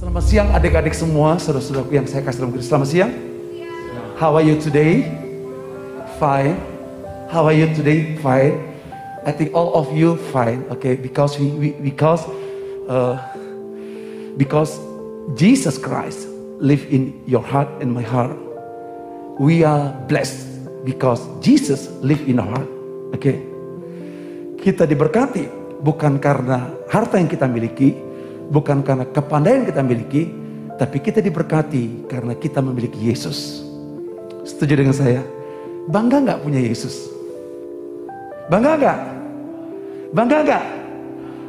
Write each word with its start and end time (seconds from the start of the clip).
Selamat 0.00 0.24
siang 0.24 0.48
adik-adik 0.56 0.96
semua, 0.96 1.36
saudara-saudaraku 1.36 1.92
yang 1.92 2.08
saya 2.08 2.24
kasih 2.24 2.40
dalam 2.40 2.56
Kristus. 2.56 2.72
Selamat 2.72 2.88
siang. 2.88 3.12
How 4.16 4.32
are 4.32 4.40
you 4.40 4.56
today? 4.56 5.04
Fine. 6.16 6.56
How 7.28 7.44
are 7.44 7.52
you 7.52 7.68
today? 7.76 8.16
Fine. 8.24 8.64
I 9.28 9.32
think 9.36 9.52
all 9.52 9.76
of 9.76 9.92
you 9.92 10.16
fine. 10.32 10.64
Okay, 10.72 10.96
because 10.96 11.36
we, 11.36 11.52
we 11.52 11.68
because 11.84 12.24
uh, 12.88 13.20
because 14.40 14.80
Jesus 15.36 15.76
Christ 15.76 16.24
live 16.64 16.80
in 16.88 17.20
your 17.28 17.44
heart 17.44 17.68
and 17.84 17.92
my 17.92 18.00
heart. 18.00 18.32
We 19.36 19.68
are 19.68 19.92
blessed 20.08 20.48
because 20.88 21.20
Jesus 21.44 21.92
live 22.00 22.24
in 22.24 22.40
our 22.40 22.48
heart. 22.48 22.70
Okay. 23.20 23.36
Kita 24.64 24.88
diberkati 24.88 25.44
bukan 25.84 26.16
karena 26.16 26.72
harta 26.88 27.20
yang 27.20 27.28
kita 27.28 27.44
miliki, 27.44 27.92
bukan 28.50 28.82
karena 28.82 29.06
kepandaian 29.06 29.62
kita 29.64 29.80
miliki, 29.80 30.28
tapi 30.76 30.98
kita 30.98 31.22
diberkati 31.22 32.10
karena 32.10 32.34
kita 32.34 32.58
memiliki 32.58 32.98
Yesus. 32.98 33.62
Setuju 34.42 34.74
dengan 34.82 34.92
saya? 34.92 35.22
Bangga 35.86 36.18
nggak 36.20 36.40
punya 36.42 36.60
Yesus? 36.60 37.08
Bangga 38.50 38.76
nggak? 38.76 38.98
Bangga 40.10 40.38
nggak? 40.42 40.64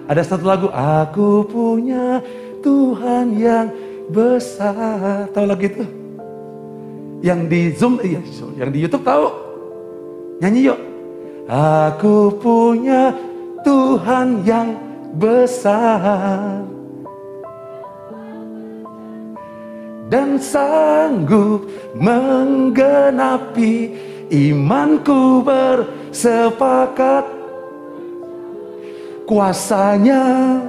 Ada 0.07 0.21
satu 0.21 0.45
lagu, 0.45 0.67
Aku 0.69 1.47
punya 1.49 2.21
Tuhan 2.61 3.33
yang 3.35 3.73
besar. 4.11 5.25
Tahu 5.33 5.45
lagu 5.49 5.65
itu? 5.65 5.85
Yang 7.21 7.39
di 7.47 7.61
Zoom, 7.77 7.93
iya, 8.01 8.21
yang 8.57 8.69
di 8.73 8.79
YouTube 8.81 9.05
tahu? 9.05 9.29
Nyanyi 10.41 10.73
yuk. 10.73 10.79
Aku 11.47 12.33
punya 12.41 13.13
Tuhan 13.61 14.41
yang 14.45 14.73
besar. 15.15 16.65
Dan 20.11 20.35
sanggup 20.35 21.71
menggenapi 21.95 23.95
imanku 24.27 25.39
bersepakat. 25.39 27.23
Kuasanya 29.23 30.59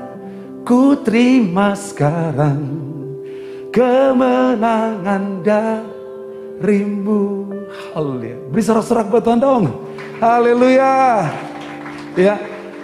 ku 0.62 0.94
terima 1.03 1.75
sekarang 1.75 2.62
kemenangan 3.75 5.42
darimu. 5.42 7.50
Haleluya. 7.91 8.38
Beri 8.55 8.62
sorak-sorak 8.62 9.11
buat 9.11 9.27
Tuhan 9.27 9.42
dong. 9.42 9.66
Haleluya. 10.22 11.27
Ya. 12.14 12.38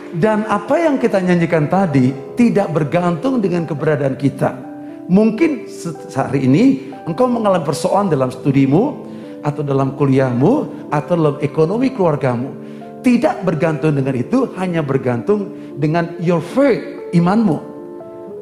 Dan 0.08 0.48
apa 0.48 0.80
yang 0.82 0.98
kita 0.98 1.22
nyanyikan 1.22 1.70
tadi 1.70 2.10
tidak 2.34 2.72
bergantung 2.72 3.44
dengan 3.44 3.68
keberadaan 3.68 4.16
kita 4.16 4.67
Mungkin 5.08 5.64
hari 6.12 6.44
ini 6.44 6.64
engkau 7.08 7.24
mengalami 7.26 7.64
persoalan 7.64 8.12
dalam 8.12 8.28
studimu, 8.28 9.08
atau 9.42 9.62
dalam 9.62 9.94
kuliahmu, 9.94 10.52
atau 10.90 11.12
dalam 11.14 11.36
ekonomi 11.40 11.94
keluargamu. 11.94 12.66
Tidak 12.98 13.46
bergantung 13.46 13.94
dengan 13.94 14.14
itu, 14.18 14.50
hanya 14.58 14.82
bergantung 14.82 15.54
dengan 15.78 16.18
your 16.18 16.42
faith, 16.42 16.82
imanmu. 17.14 17.56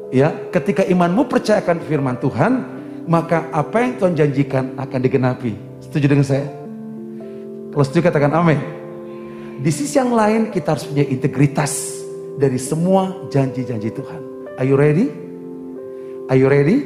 Ya, 0.09 0.33
ketika 0.49 0.81
imanmu 0.87 1.29
percayakan 1.29 1.83
firman 1.85 2.17
Tuhan, 2.17 2.51
maka 3.05 3.47
apa 3.53 3.85
yang 3.85 3.91
Tuhan 4.01 4.13
janjikan 4.17 4.75
akan 4.75 4.99
digenapi. 4.99 5.53
Setuju 5.87 6.05
dengan 6.09 6.25
saya? 6.25 6.47
Kalau 7.71 7.83
setuju 7.85 8.09
katakan 8.09 8.33
amin. 8.33 8.59
Di 9.61 9.71
sisi 9.73 9.97
yang 9.97 10.13
lain 10.13 10.49
kita 10.49 10.73
harus 10.77 10.85
punya 10.85 11.05
integritas 11.05 12.01
dari 12.37 12.57
semua 12.57 13.29
janji-janji 13.29 13.93
Tuhan. 13.93 14.21
Are 14.57 14.65
you 14.65 14.77
ready? 14.77 15.26
Are 16.27 16.35
you 16.35 16.51
ready? 16.51 16.83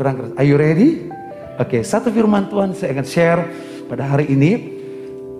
Kurang 0.00 0.16
keras. 0.16 0.32
Are 0.40 0.48
you 0.48 0.56
ready? 0.56 1.12
Oke, 1.60 1.76
okay, 1.76 1.82
satu 1.84 2.08
firman 2.08 2.48
Tuhan 2.48 2.72
saya 2.72 2.96
akan 2.96 3.04
share 3.04 3.40
pada 3.84 4.08
hari 4.08 4.32
ini. 4.32 4.80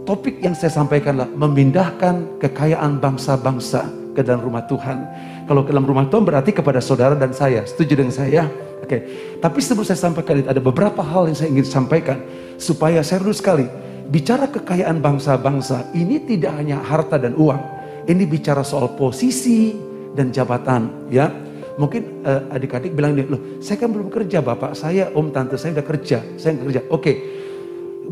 Topik 0.05 0.45
yang 0.45 0.53
saya 0.53 0.69
sampaikan 0.69 1.17
adalah 1.17 1.33
memindahkan 1.33 2.37
kekayaan 2.37 3.01
bangsa-bangsa 3.01 3.89
ke 4.13 4.21
dalam 4.21 4.45
rumah 4.45 4.69
Tuhan. 4.69 5.01
Kalau 5.49 5.65
ke 5.65 5.73
dalam 5.73 5.89
rumah 5.89 6.13
Tuhan 6.13 6.29
berarti 6.29 6.53
kepada 6.53 6.85
saudara 6.85 7.17
dan 7.17 7.33
saya. 7.33 7.65
Setuju 7.65 8.05
dengan 8.05 8.13
saya? 8.13 8.45
Oke. 8.85 8.85
Okay. 8.85 9.01
Tapi 9.41 9.59
sebelum 9.65 9.89
saya 9.89 9.97
sampaikan 9.97 10.45
itu 10.45 10.49
ada 10.53 10.61
beberapa 10.61 11.01
hal 11.01 11.33
yang 11.33 11.37
saya 11.41 11.49
ingin 11.49 11.65
sampaikan 11.65 12.21
supaya 12.61 13.01
dulu 13.01 13.33
sekali 13.33 13.65
bicara 14.13 14.45
kekayaan 14.45 15.01
bangsa-bangsa 15.01 15.89
ini 15.97 16.21
tidak 16.29 16.53
hanya 16.53 16.85
harta 16.85 17.17
dan 17.17 17.33
uang. 17.33 17.81
Ini 18.05 18.29
bicara 18.29 18.61
soal 18.61 18.93
posisi 18.93 19.73
dan 20.13 20.29
jabatan, 20.29 21.09
ya. 21.09 21.33
Mungkin 21.81 22.29
uh, 22.29 22.53
adik-adik 22.53 22.93
bilang 22.93 23.17
nih, 23.17 23.25
loh 23.25 23.41
saya 23.65 23.81
kan 23.81 23.89
belum 23.89 24.13
kerja 24.13 24.45
bapak, 24.45 24.77
saya 24.77 25.09
om 25.17 25.33
tante 25.33 25.57
saya 25.57 25.81
udah 25.81 25.87
kerja, 25.89 26.19
saya 26.37 26.61
nggak 26.61 26.67
kerja. 26.69 26.83
Oke, 26.93 26.93
okay. 26.93 27.17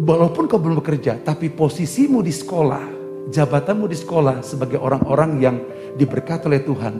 walaupun 0.00 0.48
kau 0.48 0.56
belum 0.56 0.80
bekerja, 0.80 1.20
tapi 1.20 1.52
posisimu 1.52 2.24
di 2.24 2.32
sekolah, 2.32 2.80
jabatanmu 3.28 3.84
di 3.84 3.92
sekolah 4.00 4.40
sebagai 4.40 4.80
orang-orang 4.80 5.36
yang 5.36 5.56
diberkati 6.00 6.48
oleh 6.48 6.64
Tuhan, 6.64 6.94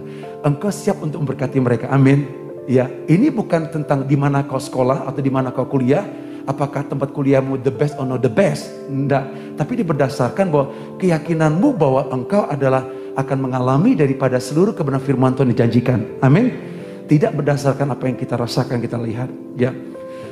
engkau 0.45 0.69
siap 0.69 1.01
untuk 1.01 1.25
memberkati 1.25 1.57
mereka. 1.57 1.89
Amin. 1.89 2.29
Ya, 2.69 2.85
ini 3.09 3.33
bukan 3.33 3.73
tentang 3.73 4.05
di 4.05 4.13
mana 4.21 4.45
kau 4.45 4.61
sekolah 4.61 5.09
atau 5.09 5.25
di 5.25 5.33
mana 5.33 5.49
kau 5.57 5.65
kuliah, 5.65 6.05
apakah 6.45 6.85
tempat 6.85 7.17
kuliahmu 7.17 7.65
the 7.65 7.73
best 7.73 7.97
or 7.97 8.05
not 8.05 8.21
the 8.21 8.29
best? 8.29 8.69
Enggak, 8.93 9.57
tapi 9.57 9.81
berdasarkan 9.81 10.53
bahwa 10.53 10.67
keyakinanmu 11.01 11.73
bahwa 11.81 12.13
engkau 12.13 12.45
adalah 12.45 12.85
akan 13.19 13.51
mengalami 13.51 13.99
daripada 13.99 14.39
seluruh 14.39 14.79
kebenaran 14.79 15.03
firman 15.03 15.35
Tuhan 15.35 15.51
dijanjikan. 15.51 16.23
Amin. 16.23 16.55
Tidak 17.11 17.35
berdasarkan 17.35 17.91
apa 17.91 18.07
yang 18.07 18.15
kita 18.15 18.39
rasakan, 18.39 18.79
kita 18.79 18.95
lihat. 18.95 19.27
Ya. 19.59 19.75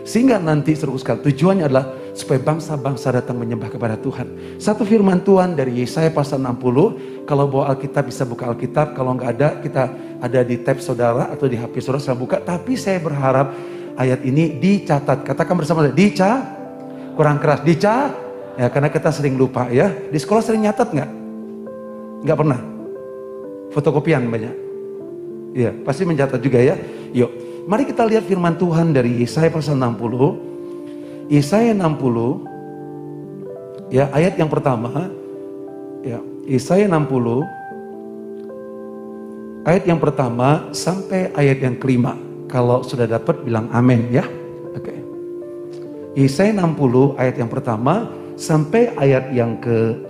Sehingga 0.06 0.38
nanti 0.38 0.70
seru 0.78 0.94
sekali 0.94 1.18
tujuannya 1.26 1.66
adalah 1.66 2.14
supaya 2.14 2.38
bangsa-bangsa 2.38 3.10
datang 3.10 3.42
menyembah 3.42 3.74
kepada 3.74 3.98
Tuhan. 3.98 4.54
Satu 4.62 4.86
firman 4.86 5.18
Tuhan 5.26 5.58
dari 5.58 5.82
Yesaya 5.82 6.14
pasal 6.14 6.38
60. 6.38 7.26
Kalau 7.26 7.50
bawa 7.50 7.74
Alkitab 7.74 8.06
bisa 8.06 8.22
buka 8.22 8.46
Alkitab. 8.46 8.94
Kalau 8.94 9.18
nggak 9.18 9.30
ada 9.34 9.48
kita 9.58 9.84
ada 10.22 10.40
di 10.46 10.62
tab 10.62 10.78
saudara 10.78 11.26
atau 11.26 11.50
di 11.50 11.58
HP 11.58 11.82
saudara 11.82 11.98
saya 11.98 12.14
buka. 12.14 12.38
Tapi 12.38 12.78
saya 12.78 13.02
berharap 13.02 13.50
ayat 13.98 14.22
ini 14.22 14.62
dicatat. 14.62 15.26
Katakan 15.26 15.58
bersama 15.58 15.82
saya, 15.82 15.96
dica, 15.96 16.54
kurang 17.18 17.42
keras, 17.42 17.66
dica. 17.66 18.14
Ya 18.54 18.70
karena 18.70 18.94
kita 18.94 19.10
sering 19.10 19.34
lupa 19.34 19.66
ya. 19.74 19.90
Di 19.90 20.22
sekolah 20.22 20.38
sering 20.38 20.70
nyatat 20.70 20.94
nggak? 20.94 21.10
Nggak 22.22 22.38
pernah 22.38 22.75
fotokopian 23.70 24.30
banyak. 24.30 24.54
Ya, 25.56 25.72
pasti 25.84 26.04
mencatat 26.04 26.40
juga 26.44 26.60
ya. 26.60 26.76
Yuk, 27.16 27.30
mari 27.64 27.88
kita 27.88 28.04
lihat 28.04 28.28
firman 28.28 28.60
Tuhan 28.60 28.92
dari 28.92 29.24
Yesaya 29.24 29.48
pasal 29.48 29.80
60. 29.80 31.32
Yesaya 31.32 31.72
60 31.74 32.44
ya, 33.90 34.06
ayat 34.14 34.38
yang 34.38 34.46
pertama 34.52 35.10
ya, 36.04 36.20
Yesaya 36.46 36.86
60 36.86 37.42
ayat 39.66 39.82
yang 39.82 39.98
pertama 39.98 40.70
sampai 40.70 41.34
ayat 41.34 41.58
yang 41.58 41.74
kelima. 41.80 42.14
Kalau 42.46 42.86
sudah 42.86 43.10
dapat 43.10 43.42
bilang 43.42 43.66
amin 43.74 44.06
ya. 44.14 44.22
Oke. 44.78 44.94
Okay. 44.94 45.02
Yesaya 46.14 46.54
60 46.54 47.18
ayat 47.18 47.34
yang 47.42 47.50
pertama 47.50 48.06
sampai 48.38 48.94
ayat 48.94 49.34
yang 49.34 49.58
ke 49.58 50.05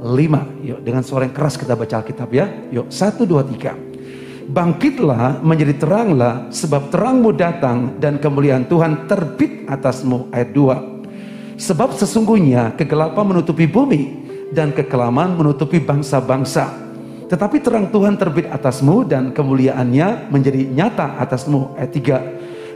lima. 0.00 0.48
Yuk 0.64 0.80
dengan 0.80 1.04
suara 1.04 1.28
yang 1.28 1.36
keras 1.36 1.60
kita 1.60 1.76
baca 1.76 2.00
Alkitab 2.00 2.30
ya. 2.32 2.46
Yuk 2.72 2.88
satu 2.88 3.28
dua 3.28 3.44
tiga. 3.44 3.76
Bangkitlah 4.50 5.44
menjadi 5.46 5.78
teranglah 5.78 6.50
sebab 6.50 6.90
terangmu 6.90 7.30
datang 7.36 8.00
dan 8.02 8.18
kemuliaan 8.18 8.66
Tuhan 8.66 9.06
terbit 9.06 9.68
atasmu. 9.70 10.32
Ayat 10.34 10.50
dua. 10.50 10.76
Sebab 11.60 11.94
sesungguhnya 11.94 12.74
kegelapan 12.74 13.36
menutupi 13.36 13.68
bumi 13.68 14.26
dan 14.50 14.74
kekelaman 14.74 15.36
menutupi 15.38 15.78
bangsa-bangsa. 15.78 16.72
Tetapi 17.30 17.62
terang 17.62 17.86
Tuhan 17.94 18.18
terbit 18.18 18.50
atasmu 18.50 19.06
dan 19.06 19.30
kemuliaannya 19.30 20.32
menjadi 20.34 20.66
nyata 20.66 21.20
atasmu. 21.22 21.78
Ayat 21.78 21.92
tiga 21.94 22.16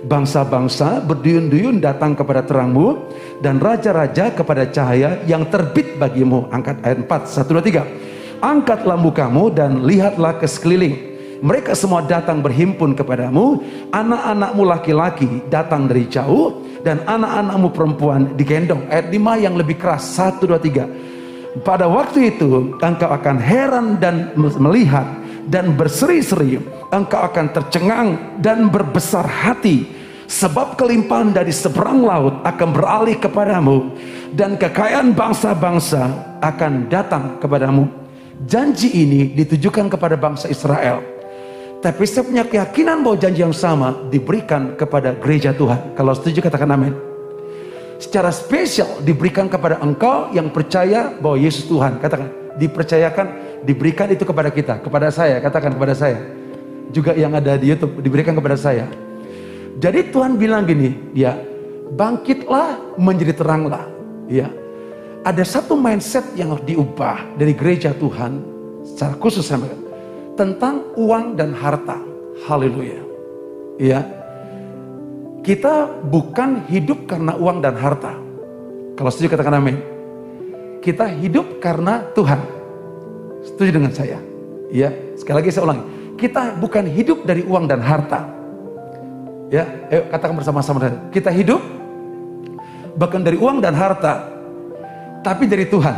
bangsa-bangsa 0.05 1.01
berduyun-duyun 1.03 1.81
datang 1.81 2.13
kepada 2.13 2.45
terangmu 2.45 3.09
dan 3.41 3.59
raja-raja 3.59 4.31
kepada 4.31 4.69
cahaya 4.69 5.25
yang 5.25 5.49
terbit 5.49 5.97
bagimu. 5.97 6.47
Angkat 6.53 6.85
ayat 6.85 6.99
4, 7.09 7.29
1, 7.29 7.51
2, 7.51 8.41
3. 8.41 8.45
Angkatlah 8.45 9.01
mukamu 9.01 9.49
dan 9.49 9.83
lihatlah 9.83 10.37
ke 10.37 10.45
sekeliling. 10.45 11.17
Mereka 11.45 11.77
semua 11.77 12.05
datang 12.05 12.41
berhimpun 12.41 12.97
kepadamu. 12.97 13.61
Anak-anakmu 13.93 14.63
laki-laki 14.65 15.29
datang 15.49 15.89
dari 15.89 16.09
jauh. 16.09 16.63
Dan 16.85 17.01
anak-anakmu 17.01 17.73
perempuan 17.73 18.37
digendong. 18.37 18.85
Ayat 18.93 19.09
5 19.09 19.41
yang 19.41 19.57
lebih 19.57 19.81
keras. 19.81 20.05
1, 20.21 20.45
2, 20.45 20.61
3. 20.61 21.65
Pada 21.65 21.87
waktu 21.89 22.35
itu 22.35 22.77
engkau 22.83 23.09
akan 23.09 23.37
heran 23.39 23.97
dan 23.97 24.35
melihat 24.37 25.07
dan 25.49 25.73
berseri-seri. 25.79 26.61
Engkau 26.93 27.25
akan 27.25 27.47
tercengang 27.55 28.09
dan 28.43 28.69
berbesar 28.69 29.25
hati 29.25 29.94
Sebab 30.25 30.81
kelimpahan 30.81 31.37
dari 31.37 31.53
seberang 31.53 32.01
laut 32.01 32.41
akan 32.43 32.69
beralih 32.73 33.17
kepadamu 33.21 33.93
dan 34.33 34.57
kekayaan 34.57 35.13
bangsa-bangsa 35.13 36.09
akan 36.41 36.89
datang 36.89 37.37
kepadamu. 37.39 37.87
Janji 38.49 38.91
ini 38.91 39.31
ditujukan 39.37 39.87
kepada 39.93 40.17
bangsa 40.19 40.51
Israel. 40.51 41.01
Tapi 41.85 42.03
saya 42.09 42.25
punya 42.25 42.45
keyakinan 42.49 43.05
bahwa 43.05 43.21
janji 43.21 43.45
yang 43.45 43.53
sama 43.53 44.09
diberikan 44.09 44.73
kepada 44.73 45.13
gereja 45.21 45.53
Tuhan. 45.53 45.93
Kalau 45.93 46.17
setuju 46.17 46.41
katakan 46.41 46.73
amin. 46.73 46.97
Secara 48.01 48.33
spesial 48.33 49.05
diberikan 49.05 49.47
kepada 49.47 49.77
engkau 49.85 50.33
yang 50.33 50.49
percaya 50.49 51.13
bahwa 51.21 51.37
Yesus 51.37 51.69
Tuhan. 51.69 52.01
Katakan, 52.01 52.57
dipercayakan, 52.57 53.27
diberikan 53.69 54.09
itu 54.09 54.25
kepada 54.25 54.49
kita, 54.49 54.81
kepada 54.81 55.13
saya, 55.13 55.39
katakan 55.45 55.77
kepada 55.77 55.93
saya. 55.93 56.19
Juga 56.89 57.13
yang 57.13 57.37
ada 57.37 57.61
di 57.61 57.69
YouTube 57.69 58.01
diberikan 58.01 58.33
kepada 58.33 58.57
saya. 58.57 58.89
Jadi 59.79 60.15
Tuhan 60.15 60.39
bilang 60.39 60.67
gini, 60.67 60.95
ya, 61.17 61.35
bangkitlah 61.95 62.99
menjadi 62.99 63.35
teranglah. 63.35 63.87
Ya. 64.31 64.51
Ada 65.25 65.41
satu 65.41 65.75
mindset 65.75 66.37
yang 66.37 66.53
harus 66.53 66.65
diubah 66.69 67.37
dari 67.41 67.57
gereja 67.57 67.97
Tuhan 67.97 68.45
secara 68.85 69.17
khusus 69.17 69.41
saya 69.41 69.65
tentang 70.37 70.93
uang 71.01 71.35
dan 71.39 71.57
harta. 71.57 71.97
Haleluya. 72.45 73.01
Ya. 73.81 74.05
Kita 75.45 75.89
bukan 76.09 76.65
hidup 76.69 77.09
karena 77.09 77.37
uang 77.37 77.65
dan 77.65 77.77
harta. 77.77 78.17
Kalau 78.95 79.11
setuju 79.13 79.35
katakan 79.37 79.61
amin. 79.61 79.77
Kita 80.85 81.09
hidup 81.09 81.61
karena 81.61 82.05
Tuhan. 82.13 82.41
Setuju 83.45 83.71
dengan 83.81 83.93
saya? 83.93 84.21
Ya, 84.73 84.93
sekali 85.17 85.45
lagi 85.45 85.53
saya 85.53 85.69
ulangi. 85.69 85.85
Kita 86.17 86.57
bukan 86.57 86.85
hidup 86.89 87.25
dari 87.29 87.45
uang 87.45 87.69
dan 87.69 87.81
harta. 87.81 88.25
Ya, 89.53 89.65
ayo 89.93 90.09
katakan 90.09 90.37
bersama-sama. 90.39 90.79
Kita 91.13 91.29
hidup 91.29 91.61
bukan 92.97 93.21
dari 93.21 93.37
uang 93.37 93.61
dan 93.61 93.77
harta, 93.77 94.29
tapi 95.21 95.49
dari 95.49 95.69
Tuhan. 95.69 95.97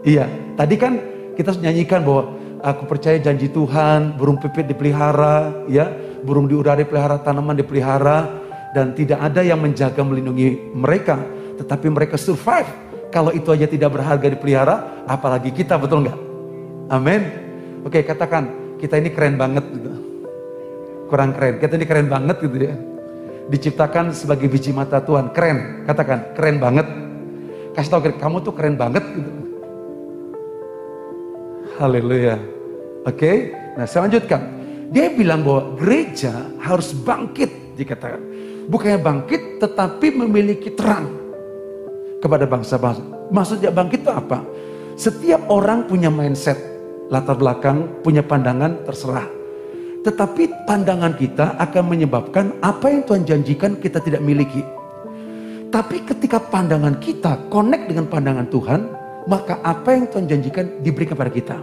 Iya, 0.00 0.24
tadi 0.56 0.74
kan 0.80 0.92
kita 1.36 1.56
nyanyikan 1.60 2.00
bahwa 2.00 2.40
Aku 2.60 2.84
percaya 2.84 3.16
janji 3.16 3.48
Tuhan, 3.48 4.20
burung 4.20 4.36
pipit 4.36 4.68
dipelihara, 4.68 5.64
ya, 5.64 5.88
burung 6.20 6.44
di 6.44 6.52
udara 6.52 6.76
dipelihara, 6.76 7.16
tanaman 7.16 7.56
dipelihara, 7.56 8.28
dan 8.76 8.92
tidak 8.92 9.16
ada 9.16 9.40
yang 9.40 9.64
menjaga 9.64 10.04
melindungi 10.04 10.68
mereka, 10.76 11.16
tetapi 11.56 11.88
mereka 11.88 12.20
survive. 12.20 12.68
Kalau 13.08 13.32
itu 13.32 13.48
aja 13.48 13.64
tidak 13.64 13.96
berharga 13.96 14.28
dipelihara, 14.28 14.76
apalagi 15.08 15.56
kita, 15.56 15.80
betul 15.80 16.04
nggak? 16.04 16.18
Amin. 16.92 17.22
Oke, 17.80 18.04
katakan 18.04 18.76
kita 18.76 19.00
ini 19.00 19.08
keren 19.08 19.40
banget 19.40 19.64
gitu. 19.72 20.09
Kurang 21.10 21.34
keren, 21.34 21.58
kita 21.58 21.74
ini 21.74 21.86
keren 21.90 22.06
banget 22.06 22.38
gitu 22.38 22.54
ya. 22.54 22.78
Diciptakan 23.50 24.14
sebagai 24.14 24.46
biji 24.46 24.70
mata 24.70 25.02
Tuhan, 25.02 25.34
keren. 25.34 25.82
Katakan, 25.82 26.38
keren 26.38 26.62
banget. 26.62 26.86
Kasih 27.74 27.90
tahu 27.90 28.14
kamu 28.14 28.36
tuh 28.46 28.54
keren 28.54 28.78
banget 28.78 29.02
gitu. 29.10 29.30
Haleluya. 31.82 32.38
Oke, 33.02 33.16
okay? 33.16 33.36
nah 33.74 33.90
saya 33.90 34.06
lanjutkan. 34.06 34.38
Dia 34.94 35.10
bilang 35.10 35.42
bahwa 35.42 35.74
gereja 35.80 36.46
harus 36.62 36.94
bangkit 36.94 37.74
dikatakan. 37.74 38.20
Bukannya 38.70 39.00
bangkit 39.02 39.58
tetapi 39.58 40.14
memiliki 40.14 40.70
terang 40.76 41.10
kepada 42.22 42.46
bangsa-bangsa. 42.46 43.02
Maksudnya 43.32 43.74
bangkit 43.74 44.06
itu 44.06 44.12
apa? 44.12 44.44
Setiap 44.94 45.48
orang 45.48 45.88
punya 45.88 46.12
mindset, 46.12 46.60
latar 47.08 47.34
belakang, 47.34 48.04
punya 48.04 48.20
pandangan 48.20 48.84
terserah. 48.84 49.39
Tetapi 50.00 50.64
pandangan 50.64 51.12
kita 51.12 51.60
akan 51.60 51.84
menyebabkan 51.84 52.56
apa 52.64 52.88
yang 52.88 53.04
Tuhan 53.04 53.22
janjikan 53.28 53.76
kita 53.76 54.00
tidak 54.00 54.24
miliki. 54.24 54.64
Tapi 55.70 56.02
ketika 56.02 56.40
pandangan 56.40 56.98
kita 56.98 57.46
connect 57.52 57.86
dengan 57.86 58.08
pandangan 58.08 58.48
Tuhan, 58.48 58.80
maka 59.28 59.60
apa 59.60 59.92
yang 59.92 60.08
Tuhan 60.08 60.26
janjikan 60.26 60.80
diberikan 60.80 61.14
kepada 61.14 61.30
kita. 61.30 61.56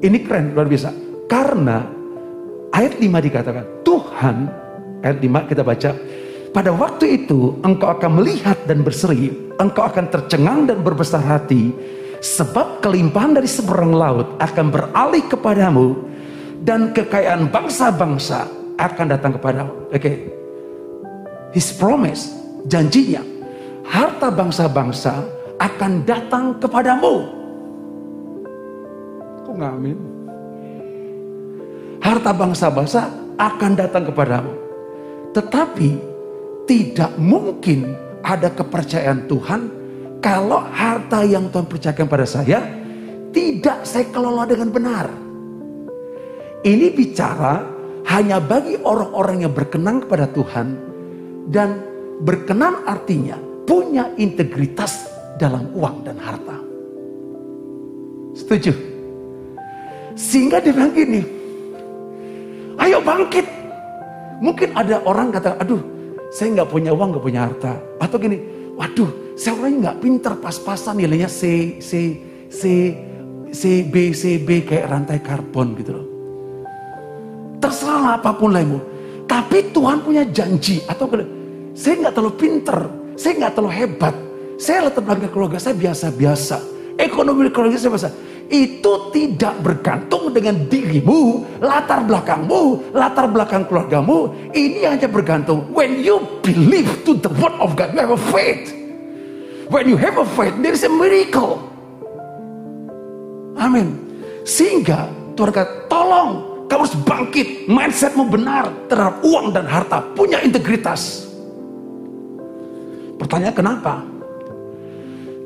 Ini 0.00 0.18
keren, 0.22 0.52
luar 0.52 0.68
biasa. 0.68 0.92
Karena 1.26 1.82
ayat 2.72 3.00
5 3.00 3.26
dikatakan, 3.26 3.64
Tuhan, 3.82 4.36
ayat 5.02 5.18
5 5.18 5.50
kita 5.50 5.62
baca, 5.64 5.90
pada 6.50 6.70
waktu 6.74 7.24
itu 7.24 7.58
engkau 7.62 7.90
akan 7.90 8.22
melihat 8.22 8.58
dan 8.66 8.82
berseri, 8.82 9.30
engkau 9.58 9.86
akan 9.86 10.10
tercengang 10.10 10.66
dan 10.66 10.82
berbesar 10.82 11.22
hati, 11.22 11.70
sebab 12.20 12.82
kelimpahan 12.84 13.38
dari 13.38 13.46
seberang 13.46 13.94
laut 13.94 14.36
akan 14.42 14.66
beralih 14.68 15.24
kepadamu, 15.30 15.94
dan 16.60 16.92
kekayaan 16.92 17.48
bangsa-bangsa 17.48 18.48
akan 18.76 19.06
datang 19.08 19.32
kepadamu. 19.36 19.72
Oke, 19.88 19.96
okay. 19.96 20.16
His 21.50 21.74
promise, 21.74 22.30
janjinya, 22.70 23.24
harta 23.82 24.30
bangsa-bangsa 24.30 25.24
akan 25.58 26.06
datang 26.06 26.56
kepadamu. 26.62 27.14
Kok 29.44 29.56
amin? 29.58 29.98
Harta 32.00 32.32
bangsa-bangsa 32.32 33.10
akan 33.36 33.72
datang 33.76 34.08
kepadamu. 34.08 34.52
Tetapi 35.34 35.90
tidak 36.70 37.12
mungkin 37.18 37.98
ada 38.22 38.48
kepercayaan 38.52 39.26
Tuhan 39.26 39.60
kalau 40.22 40.62
harta 40.70 41.24
yang 41.26 41.48
Tuhan 41.48 41.66
percayakan 41.66 42.06
pada 42.06 42.26
saya 42.28 42.62
tidak 43.34 43.82
saya 43.82 44.06
kelola 44.12 44.46
dengan 44.46 44.70
benar. 44.70 45.29
Ini 46.60 46.92
bicara 46.92 47.64
hanya 48.12 48.36
bagi 48.36 48.76
orang-orang 48.84 49.48
yang 49.48 49.52
berkenan 49.56 50.04
kepada 50.04 50.28
Tuhan 50.28 50.76
dan 51.48 51.80
berkenan 52.20 52.84
artinya 52.84 53.40
punya 53.64 54.12
integritas 54.20 55.08
dalam 55.40 55.72
uang 55.72 56.04
dan 56.04 56.20
harta. 56.20 56.60
Setuju? 58.36 58.76
Sehingga 60.12 60.60
dia 60.60 60.76
bilang 60.76 60.92
gini, 60.92 61.24
ayo 62.76 63.00
bangkit. 63.00 63.46
Mungkin 64.44 64.76
ada 64.76 65.00
orang 65.08 65.32
kata, 65.32 65.56
aduh 65.56 65.80
saya 66.28 66.60
nggak 66.60 66.68
punya 66.68 66.92
uang, 66.92 67.16
nggak 67.16 67.24
punya 67.24 67.40
harta. 67.48 67.72
Atau 67.96 68.20
gini, 68.20 68.36
waduh 68.76 69.32
saya 69.32 69.56
orangnya 69.56 69.78
nggak 69.88 69.98
pinter 70.04 70.32
pas-pasan 70.36 71.00
nilainya 71.00 71.32
C, 71.32 71.76
C, 71.80 72.20
C, 72.52 72.62
C, 73.48 73.62
B, 73.88 74.12
C, 74.12 74.36
B 74.44 74.60
kayak 74.60 74.92
rantai 74.92 75.24
karbon 75.24 75.72
gitu 75.80 75.92
loh. 75.96 76.09
Terserah 77.60 78.16
apa 78.16 78.32
pun 78.32 78.50
lainmu. 78.56 78.80
Tapi 79.28 79.70
Tuhan 79.70 80.02
punya 80.02 80.26
janji 80.26 80.82
atau 80.88 81.06
saya 81.76 81.94
nggak 82.02 82.14
terlalu 82.18 82.34
pinter, 82.34 82.78
saya 83.14 83.32
nggak 83.38 83.52
terlalu 83.54 83.72
hebat, 83.78 84.14
saya 84.58 84.90
latar 84.90 85.06
belakang 85.06 85.30
keluarga 85.30 85.56
saya 85.62 85.78
biasa-biasa. 85.78 86.58
Ekonomi 86.98 87.46
keluarga 87.48 87.78
saya 87.78 87.94
biasa. 87.94 88.10
Itu 88.50 89.14
tidak 89.14 89.62
bergantung 89.62 90.34
dengan 90.34 90.66
dirimu, 90.66 91.46
latar 91.62 92.02
belakangmu, 92.02 92.90
latar 92.90 93.30
belakang 93.30 93.62
keluargamu. 93.70 94.50
Ini 94.50 94.90
hanya 94.90 95.06
bergantung 95.06 95.70
when 95.70 96.02
you 96.02 96.18
believe 96.42 96.90
to 97.06 97.14
the 97.14 97.30
word 97.38 97.54
of 97.62 97.78
God, 97.78 97.94
you 97.94 98.02
have 98.02 98.10
a 98.10 98.18
faith. 98.34 98.74
When 99.70 99.86
you 99.86 99.94
have 100.02 100.18
a 100.18 100.26
faith, 100.34 100.58
there 100.58 100.74
is 100.74 100.82
a 100.82 100.90
miracle. 100.90 101.62
Amin. 103.54 103.94
Sehingga 104.42 105.06
Tuhan 105.38 105.54
kata, 105.54 105.86
tolong 105.86 106.49
kamu 106.70 106.86
harus 106.86 106.96
bangkit. 107.02 107.66
Mindsetmu 107.66 108.30
benar 108.30 108.70
terhadap 108.86 109.18
uang 109.26 109.50
dan 109.50 109.66
harta. 109.66 109.98
Punya 110.14 110.38
integritas. 110.46 111.26
Pertanyaan 113.18 113.52
kenapa? 113.58 114.06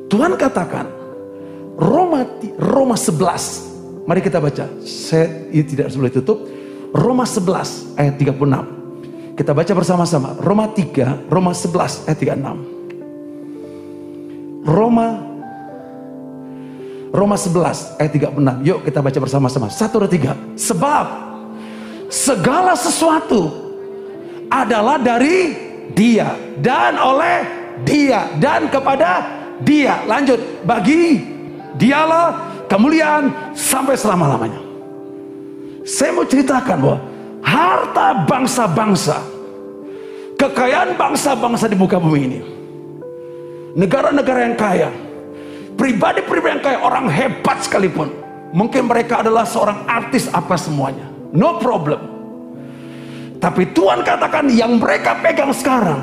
Tuhan 0.05 0.37
katakan 0.37 0.85
Roma 1.81 2.29
Roma 2.61 2.93
11. 2.93 4.05
Mari 4.05 4.21
kita 4.21 4.37
baca. 4.37 4.69
Saya 4.85 5.49
ini 5.49 5.65
tidak 5.65 5.89
sebelum 5.89 6.13
tutup. 6.13 6.45
Roma 6.93 7.25
11 7.25 7.97
ayat 7.97 8.15
36. 8.21 9.33
Kita 9.35 9.51
baca 9.51 9.71
bersama-sama. 9.75 10.37
Roma 10.39 10.71
3, 10.71 11.27
Roma 11.27 11.51
11 11.51 12.05
ayat 12.07 12.19
36. 12.21 12.75
Roma 14.63 15.34
Roma 17.15 17.39
11 17.39 17.95
ayat 17.95 18.11
36. 18.11 18.67
Yuk 18.67 18.79
kita 18.83 18.99
baca 18.99 19.19
bersama-sama. 19.23 19.71
Satu 19.71 20.03
dua 20.03 20.11
tiga. 20.11 20.35
Sebab 20.59 21.05
segala 22.11 22.75
sesuatu 22.75 23.47
adalah 24.51 24.99
dari 24.99 25.55
dia 25.95 26.35
dan 26.59 26.99
oleh 26.99 27.47
dia 27.87 28.27
dan 28.35 28.67
kepada 28.67 29.23
dia. 29.63 30.03
Lanjut, 30.03 30.43
bagi 30.67 31.23
dialah 31.79 32.35
kemuliaan 32.67 33.55
sampai 33.55 33.95
selama-lamanya. 33.95 34.59
Saya 35.87 36.11
mau 36.11 36.27
ceritakan 36.27 36.77
bahwa 36.81 36.99
harta 37.45 38.25
bangsa-bangsa, 38.25 39.21
kekayaan 40.35 40.97
bangsa-bangsa 40.97 41.69
di 41.69 41.77
muka 41.77 42.01
bumi 42.01 42.19
ini, 42.25 42.39
negara-negara 43.77 44.39
yang 44.49 44.57
kaya, 44.57 44.89
pribadi-pribadi 45.75 46.51
yang 46.57 46.63
kaya, 46.63 46.79
orang 46.81 47.05
hebat 47.11 47.61
sekalipun, 47.63 48.11
mungkin 48.55 48.87
mereka 48.87 49.21
adalah 49.21 49.43
seorang 49.43 49.83
artis 49.85 50.31
apa 50.31 50.55
semuanya, 50.55 51.05
no 51.35 51.59
problem. 51.59 51.99
Tapi 53.39 53.75
Tuhan 53.75 54.01
katakan 54.01 54.49
yang 54.49 54.79
mereka 54.81 55.19
pegang 55.21 55.53
sekarang 55.53 56.01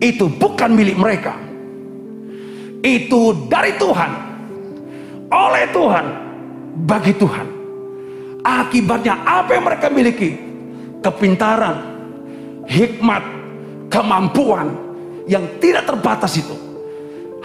itu 0.00 0.30
bukan 0.30 0.72
milik 0.72 0.96
mereka 0.96 1.36
itu 2.80 3.36
dari 3.50 3.76
Tuhan, 3.76 4.10
oleh 5.28 5.64
Tuhan, 5.68 6.06
bagi 6.88 7.12
Tuhan. 7.12 7.46
Akibatnya 8.40 9.20
apa 9.20 9.52
yang 9.52 9.68
mereka 9.68 9.92
miliki? 9.92 10.32
Kepintaran, 11.04 11.76
hikmat, 12.64 13.20
kemampuan 13.92 14.72
yang 15.28 15.44
tidak 15.60 15.84
terbatas 15.84 16.40
itu 16.40 16.69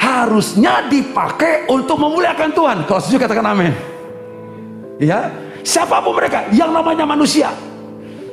harusnya 0.05 0.85
dipakai 0.85 1.65
untuk 1.65 1.97
memuliakan 1.97 2.53
Tuhan. 2.53 2.77
Kalau 2.85 3.01
setuju 3.01 3.25
katakan 3.25 3.47
amin. 3.49 3.73
Ya, 5.01 5.33
siapa 5.65 5.99
pun 5.99 6.15
mereka 6.15 6.45
yang 6.53 6.71
namanya 6.71 7.03
manusia, 7.03 7.51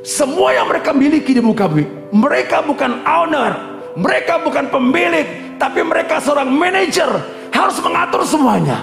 semua 0.05 0.55
yang 0.55 0.69
mereka 0.69 0.95
miliki 0.95 1.35
di 1.35 1.43
muka 1.43 1.67
bumi, 1.67 2.13
mereka 2.15 2.63
bukan 2.63 3.03
owner, 3.03 3.53
mereka 3.99 4.39
bukan 4.39 4.71
pemilik, 4.71 5.59
tapi 5.59 5.83
mereka 5.83 6.23
seorang 6.23 6.47
manajer 6.53 7.09
harus 7.51 7.77
mengatur 7.83 8.23
semuanya. 8.23 8.79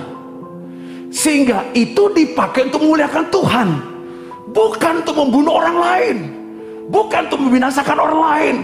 Sehingga 1.09 1.71
itu 1.71 2.11
dipakai 2.11 2.67
untuk 2.67 2.83
memuliakan 2.83 3.25
Tuhan, 3.31 3.67
bukan 4.51 4.93
untuk 4.99 5.15
membunuh 5.23 5.53
orang 5.55 5.77
lain, 5.79 6.17
bukan 6.91 7.31
untuk 7.31 7.39
membinasakan 7.47 7.95
orang 7.95 8.21
lain, 8.27 8.55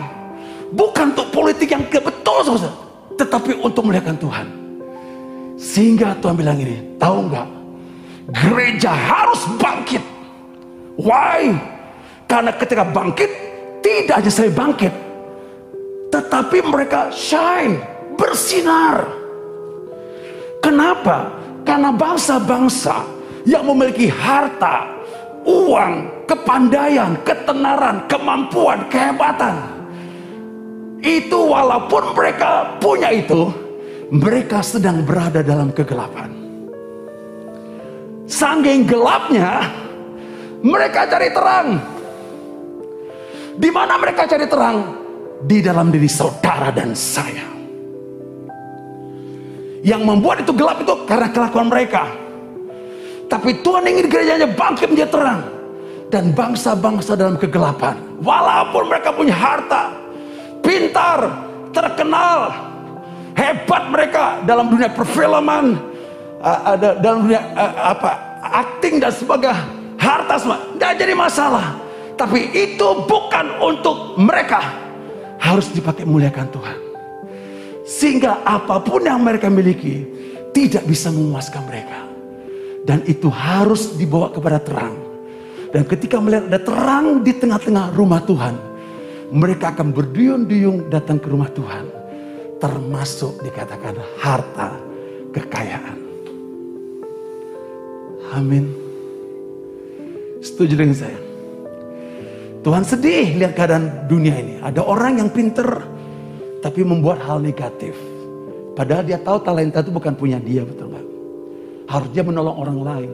bukan 0.76 1.16
untuk 1.16 1.32
politik 1.32 1.72
yang 1.72 1.88
betul, 1.88 2.44
tetapi 3.16 3.60
untuk 3.64 3.88
memuliakan 3.88 4.18
Tuhan. 4.20 4.48
Sehingga 5.56 6.20
Tuhan 6.20 6.36
bilang 6.36 6.60
ini, 6.60 7.00
tahu 7.00 7.32
nggak? 7.32 7.48
Gereja 8.32 8.92
harus 8.92 9.42
bangkit. 9.56 10.04
Why? 11.00 11.56
Karena 12.28 12.52
ketika 12.56 12.84
bangkit, 12.84 13.30
tidak 13.86 14.24
hanya 14.24 14.32
saya 14.34 14.50
bangkit, 14.50 14.94
tetapi 16.10 16.58
mereka 16.66 17.14
shine, 17.14 17.78
bersinar. 18.18 19.06
Kenapa? 20.64 21.30
Karena 21.62 21.94
bangsa-bangsa 21.94 23.06
yang 23.46 23.70
memiliki 23.70 24.10
harta, 24.10 24.90
uang, 25.46 26.26
kepandaian, 26.26 27.14
ketenaran, 27.22 28.02
kemampuan, 28.10 28.82
kehebatan. 28.90 29.75
Itu 31.06 31.54
walaupun 31.54 32.18
mereka 32.18 32.82
punya 32.82 33.14
itu, 33.14 33.54
mereka 34.10 34.66
sedang 34.66 35.06
berada 35.06 35.46
dalam 35.46 35.70
kegelapan. 35.70 36.34
Sangking 38.26 38.90
gelapnya, 38.90 39.70
mereka 40.66 41.06
cari 41.06 41.30
terang. 41.30 41.78
Di 43.54 43.70
mana 43.70 44.02
mereka 44.02 44.26
cari 44.26 44.50
terang? 44.50 44.78
Di 45.46 45.62
dalam 45.62 45.94
diri 45.94 46.10
saudara 46.10 46.74
dan 46.74 46.98
saya. 46.98 47.54
Yang 49.86 50.02
membuat 50.02 50.42
itu 50.42 50.58
gelap 50.58 50.82
itu 50.82 51.06
karena 51.06 51.30
kelakuan 51.30 51.70
mereka. 51.70 52.10
Tapi 53.30 53.62
Tuhan 53.62 53.86
ingin 53.86 54.10
gerejanya 54.10 54.50
bangkit 54.50 54.90
menjadi 54.90 55.12
terang. 55.14 55.42
Dan 56.10 56.34
bangsa-bangsa 56.34 57.14
dalam 57.14 57.38
kegelapan. 57.38 57.94
Walaupun 58.26 58.90
mereka 58.90 59.14
punya 59.14 59.38
harta. 59.38 60.05
Pintar. 60.76 61.20
Terkenal. 61.72 62.52
Hebat 63.32 63.88
mereka 63.88 64.44
dalam 64.44 64.68
dunia 64.68 64.92
perfilman. 64.92 65.80
Ada 66.44 67.00
dalam 67.00 67.32
dunia 67.32 67.42
apa 67.80 68.12
akting 68.44 69.00
dan 69.00 69.16
sebagainya. 69.16 69.56
Harta 69.96 70.36
semua. 70.36 70.60
Tidak 70.76 70.92
jadi 71.00 71.16
masalah. 71.16 71.80
Tapi 72.20 72.52
itu 72.52 72.88
bukan 73.08 73.56
untuk 73.64 74.20
mereka. 74.20 74.60
Harus 75.40 75.72
dipakai 75.72 76.04
muliakan 76.04 76.48
Tuhan. 76.52 76.80
Sehingga 77.88 78.44
apa 78.44 78.84
pun 78.84 79.08
yang 79.08 79.24
mereka 79.24 79.48
miliki 79.48 80.04
tidak 80.52 80.84
bisa 80.84 81.08
memuaskan 81.08 81.64
mereka. 81.70 82.04
Dan 82.84 83.02
itu 83.08 83.32
harus 83.32 83.96
dibawa 83.96 84.30
kepada 84.30 84.60
terang. 84.60 84.96
Dan 85.72 85.84
ketika 85.90 86.22
melihat 86.22 86.48
ada 86.52 86.60
terang 86.62 87.20
di 87.26 87.34
tengah-tengah 87.34 87.92
rumah 87.98 88.22
Tuhan, 88.24 88.56
mereka 89.34 89.74
akan 89.74 89.94
berduyun-duyung 89.96 90.92
datang 90.94 91.18
ke 91.18 91.28
rumah 91.30 91.50
Tuhan. 91.54 91.86
Termasuk 92.62 93.42
dikatakan 93.44 93.98
harta 94.22 94.78
kekayaan. 95.34 95.98
Amin. 98.36 98.72
Setuju 100.44 100.74
dengan 100.78 100.98
saya? 100.98 101.20
Tuhan 102.66 102.82
sedih 102.82 103.38
lihat 103.38 103.54
keadaan 103.54 104.10
dunia 104.10 104.34
ini. 104.42 104.58
Ada 104.62 104.82
orang 104.82 105.22
yang 105.22 105.30
pinter, 105.30 105.68
tapi 106.66 106.82
membuat 106.82 107.22
hal 107.22 107.38
negatif. 107.38 107.94
Padahal 108.74 109.06
dia 109.06 109.22
tahu 109.22 109.38
talenta 109.46 109.86
itu 109.86 109.94
bukan 109.94 110.18
punya 110.18 110.42
dia, 110.42 110.66
betul 110.66 110.90
nggak? 110.90 111.08
Harus 111.86 112.10
dia 112.10 112.26
menolong 112.26 112.58
orang 112.58 112.80
lain. 112.82 113.12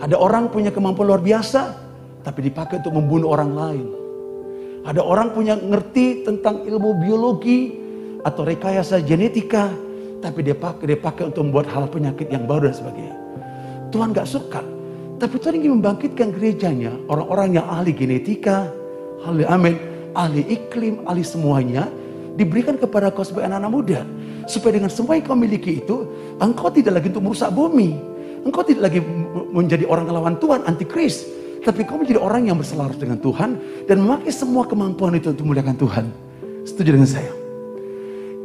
Ada 0.00 0.16
orang 0.16 0.52
punya 0.52 0.68
kemampuan 0.68 1.08
luar 1.08 1.22
biasa, 1.24 1.76
tapi 2.20 2.48
dipakai 2.48 2.84
untuk 2.84 2.94
membunuh 2.96 3.32
orang 3.32 3.52
lain. 3.56 3.99
Ada 4.80 5.04
orang 5.04 5.36
punya 5.36 5.60
ngerti 5.60 6.24
tentang 6.24 6.64
ilmu 6.64 6.96
biologi 7.04 7.76
atau 8.24 8.48
rekayasa 8.48 9.04
genetika, 9.04 9.68
tapi 10.24 10.44
dia 10.44 10.56
pakai 10.56 10.84
dia 10.88 10.98
pakai 11.00 11.28
untuk 11.32 11.48
membuat 11.48 11.68
hal 11.72 11.88
penyakit 11.88 12.32
yang 12.32 12.48
baru 12.48 12.72
dan 12.72 12.76
sebagainya. 12.76 13.16
Tuhan 13.92 14.16
nggak 14.16 14.28
suka, 14.28 14.62
tapi 15.20 15.36
Tuhan 15.36 15.60
ingin 15.60 15.80
membangkitkan 15.80 16.32
gerejanya, 16.32 16.96
orang-orang 17.12 17.60
yang 17.60 17.66
ahli 17.68 17.92
genetika, 17.92 18.72
ahli 19.20 19.44
amin, 19.44 19.76
ahli 20.16 20.48
iklim, 20.48 21.04
ahli 21.04 21.20
semuanya, 21.20 21.84
diberikan 22.40 22.80
kepada 22.80 23.12
kau 23.12 23.20
sebagai 23.20 23.52
anak-anak 23.52 23.72
muda. 23.72 24.00
Supaya 24.48 24.80
dengan 24.80 24.88
semua 24.88 25.20
yang 25.20 25.28
kau 25.28 25.36
miliki 25.36 25.84
itu, 25.84 26.08
engkau 26.40 26.72
tidak 26.72 26.98
lagi 26.98 27.12
untuk 27.12 27.24
merusak 27.28 27.52
bumi. 27.52 28.00
Engkau 28.48 28.64
tidak 28.64 28.88
lagi 28.88 29.00
menjadi 29.52 29.84
orang 29.84 30.08
lawan 30.08 30.40
Tuhan, 30.40 30.64
antikris. 30.64 31.28
Tapi 31.60 31.84
kau 31.84 32.00
menjadi 32.00 32.16
orang 32.16 32.48
yang 32.48 32.56
berselaras 32.56 32.96
dengan 32.96 33.20
Tuhan 33.20 33.60
dan 33.84 33.96
memakai 34.00 34.32
semua 34.32 34.64
kemampuan 34.64 35.12
itu 35.16 35.28
untuk 35.32 35.44
memuliakan 35.44 35.76
Tuhan. 35.76 36.04
Setuju 36.64 36.96
dengan 36.96 37.10
saya? 37.10 37.32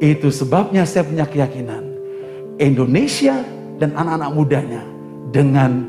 Itu 0.04 0.28
sebabnya 0.28 0.84
saya 0.84 1.08
punya 1.08 1.24
keyakinan. 1.24 1.96
Indonesia 2.60 3.40
dan 3.80 3.96
anak-anak 3.96 4.32
mudanya 4.36 4.82
dengan 5.32 5.88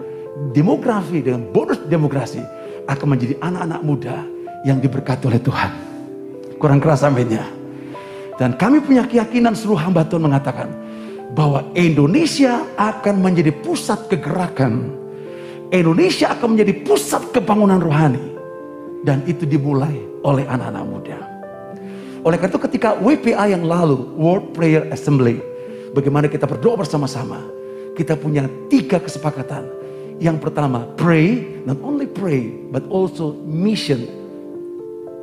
demografi, 0.54 1.22
dengan 1.22 1.46
bonus 1.50 1.82
demokrasi 1.86 2.42
akan 2.86 3.06
menjadi 3.18 3.34
anak-anak 3.42 3.80
muda 3.82 4.16
yang 4.62 4.78
diberkati 4.78 5.26
oleh 5.26 5.42
Tuhan. 5.42 5.70
Kurang 6.58 6.78
keras 6.78 7.02
aminnya. 7.06 7.46
Dan 8.36 8.54
kami 8.54 8.84
punya 8.84 9.06
keyakinan 9.08 9.56
seluruh 9.56 9.80
hamba 9.80 10.04
Tuhan 10.04 10.28
mengatakan 10.28 10.68
bahwa 11.32 11.64
Indonesia 11.72 12.62
akan 12.76 13.22
menjadi 13.22 13.50
pusat 13.64 14.06
kegerakan. 14.12 14.92
Indonesia 15.74 16.30
akan 16.30 16.54
menjadi 16.54 16.72
pusat 16.86 17.34
kebangunan 17.34 17.82
rohani. 17.82 18.38
Dan 19.02 19.22
itu 19.26 19.46
dimulai 19.46 19.94
oleh 20.26 20.42
anak-anak 20.46 20.84
muda. 20.86 21.18
Oleh 22.26 22.36
karena 22.42 22.50
itu 22.50 22.62
ketika 22.66 22.98
WPA 22.98 23.46
yang 23.46 23.62
lalu, 23.62 24.02
World 24.18 24.50
Prayer 24.50 24.90
Assembly, 24.90 25.38
bagaimana 25.94 26.26
kita 26.26 26.42
berdoa 26.46 26.82
bersama-sama. 26.82 27.38
Kita 27.94 28.18
punya 28.18 28.50
tiga 28.66 28.98
kesepakatan. 28.98 29.62
Yang 30.18 30.42
pertama, 30.42 30.90
pray, 30.98 31.62
not 31.62 31.78
only 31.86 32.10
pray, 32.10 32.50
but 32.74 32.82
also 32.90 33.38
mission. 33.46 34.02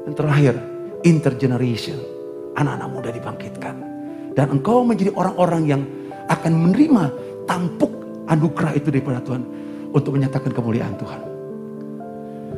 Yang 0.08 0.16
terakhir, 0.16 0.56
intergeneration 1.04 2.00
anak-anak 2.56 2.88
muda 2.90 3.10
dibangkitkan. 3.12 3.76
Dan 4.34 4.60
engkau 4.60 4.82
menjadi 4.82 5.14
orang-orang 5.14 5.64
yang 5.68 5.82
akan 6.32 6.54
menerima 6.56 7.04
tampuk 7.46 7.92
anugerah 8.32 8.74
itu 8.80 8.90
daripada 8.90 9.20
Tuhan 9.22 9.44
untuk 9.94 10.18
menyatakan 10.18 10.52
kemuliaan 10.52 10.98
Tuhan. 10.98 11.22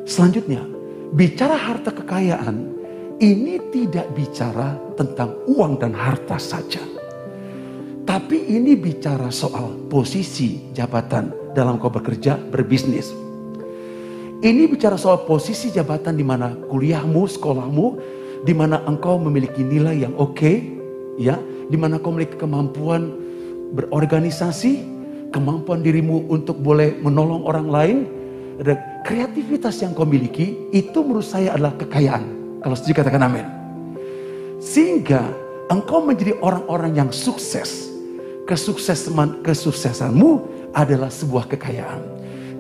Selanjutnya, 0.08 0.64
bicara 1.12 1.60
harta 1.60 1.92
kekayaan, 1.92 2.76
ini 3.20 3.60
tidak 3.72 4.08
bicara 4.16 4.80
tentang 4.96 5.36
uang 5.48 5.80
dan 5.80 5.92
harta 5.92 6.40
saja. 6.40 6.82
Tapi 8.06 8.38
ini 8.54 8.78
bicara 8.78 9.28
soal 9.34 9.90
posisi 9.92 10.72
jabatan 10.72 11.56
dalam 11.58 11.82
kau 11.82 11.90
bekerja, 11.90 12.38
berbisnis. 12.38 13.12
Ini 14.46 14.70
bicara 14.70 14.94
soal 14.94 15.26
posisi 15.26 15.74
jabatan 15.74 16.14
di 16.14 16.22
mana 16.22 16.54
kuliahmu, 16.70 17.26
sekolahmu, 17.26 17.88
di 18.46 18.54
mana 18.54 18.86
engkau 18.86 19.18
memiliki 19.18 19.66
nilai 19.66 20.06
yang 20.06 20.14
oke, 20.22 20.38
okay, 20.38 20.62
ya, 21.18 21.42
di 21.66 21.74
mana 21.80 21.98
kau 21.98 22.14
memiliki 22.14 22.38
kemampuan 22.38 23.10
berorganisasi, 23.74 24.95
kemampuan 25.30 25.82
dirimu 25.82 26.30
untuk 26.30 26.60
boleh 26.60 26.98
menolong 27.02 27.46
orang 27.46 27.68
lain, 27.68 27.98
dan 28.62 28.80
kreativitas 29.04 29.84
yang 29.84 29.92
kau 29.92 30.08
miliki 30.08 30.72
itu 30.72 31.04
menurut 31.04 31.28
saya 31.28 31.54
adalah 31.56 31.76
kekayaan. 31.76 32.24
Kalau 32.64 32.76
setuju 32.78 33.04
katakan 33.04 33.28
amin. 33.28 33.46
Sehingga 34.64 35.28
engkau 35.68 36.02
menjadi 36.02 36.40
orang-orang 36.40 36.96
yang 36.96 37.10
sukses. 37.12 37.92
Kesuksesan 38.46 39.42
kesuksesanmu 39.42 40.32
adalah 40.70 41.10
sebuah 41.10 41.50
kekayaan. 41.50 42.02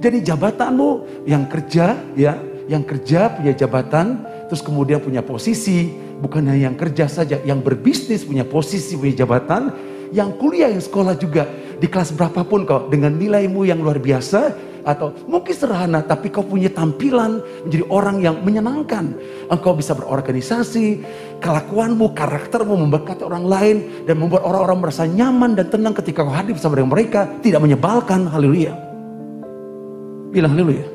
Jadi 0.01 0.25
jabatanmu 0.25 1.24
yang 1.29 1.45
kerja 1.45 1.93
ya, 2.17 2.41
yang 2.65 2.81
kerja 2.81 3.29
punya 3.38 3.53
jabatan 3.53 4.25
terus 4.50 4.62
kemudian 4.62 5.01
punya 5.01 5.22
posisi, 5.25 5.89
bukan 6.22 6.45
hanya 6.50 6.69
yang 6.69 6.77
kerja 6.77 7.10
saja, 7.10 7.41
yang 7.41 7.62
berbisnis 7.62 8.25
punya 8.25 8.45
posisi, 8.45 8.98
punya 8.98 9.25
jabatan, 9.25 9.74
yang 10.13 10.35
kuliah, 10.38 10.69
yang 10.69 10.83
sekolah 10.83 11.15
juga 11.17 11.47
di 11.79 11.88
kelas 11.89 12.13
berapapun 12.13 12.67
kok 12.67 12.91
dengan 12.91 13.15
nilaimu 13.15 13.65
yang 13.65 13.81
luar 13.81 13.97
biasa, 13.97 14.53
atau 14.85 15.09
mungkin 15.25 15.50
sederhana 15.50 16.05
tapi 16.05 16.29
kau 16.29 16.45
punya 16.45 16.69
tampilan 16.69 17.41
menjadi 17.65 17.85
orang 17.89 18.21
yang 18.21 18.38
menyenangkan. 18.45 19.17
Engkau 19.50 19.74
bisa 19.74 19.97
berorganisasi, 19.97 21.01
kelakuanmu, 21.41 22.13
karaktermu 22.13 22.77
memberkati 22.85 23.25
orang 23.25 23.50
lain 23.50 23.77
dan 24.05 24.21
membuat 24.21 24.45
orang-orang 24.45 24.85
merasa 24.85 25.09
nyaman 25.09 25.57
dan 25.57 25.74
tenang 25.74 25.97
ketika 25.97 26.21
kau 26.21 26.31
hadir 26.31 26.53
bersama 26.53 26.77
dengan 26.77 26.93
mereka, 26.93 27.25
tidak 27.41 27.65
menyebalkan. 27.65 28.29
Haleluya. 28.29 28.77
Bilang 30.29 30.53
haleluya. 30.53 30.85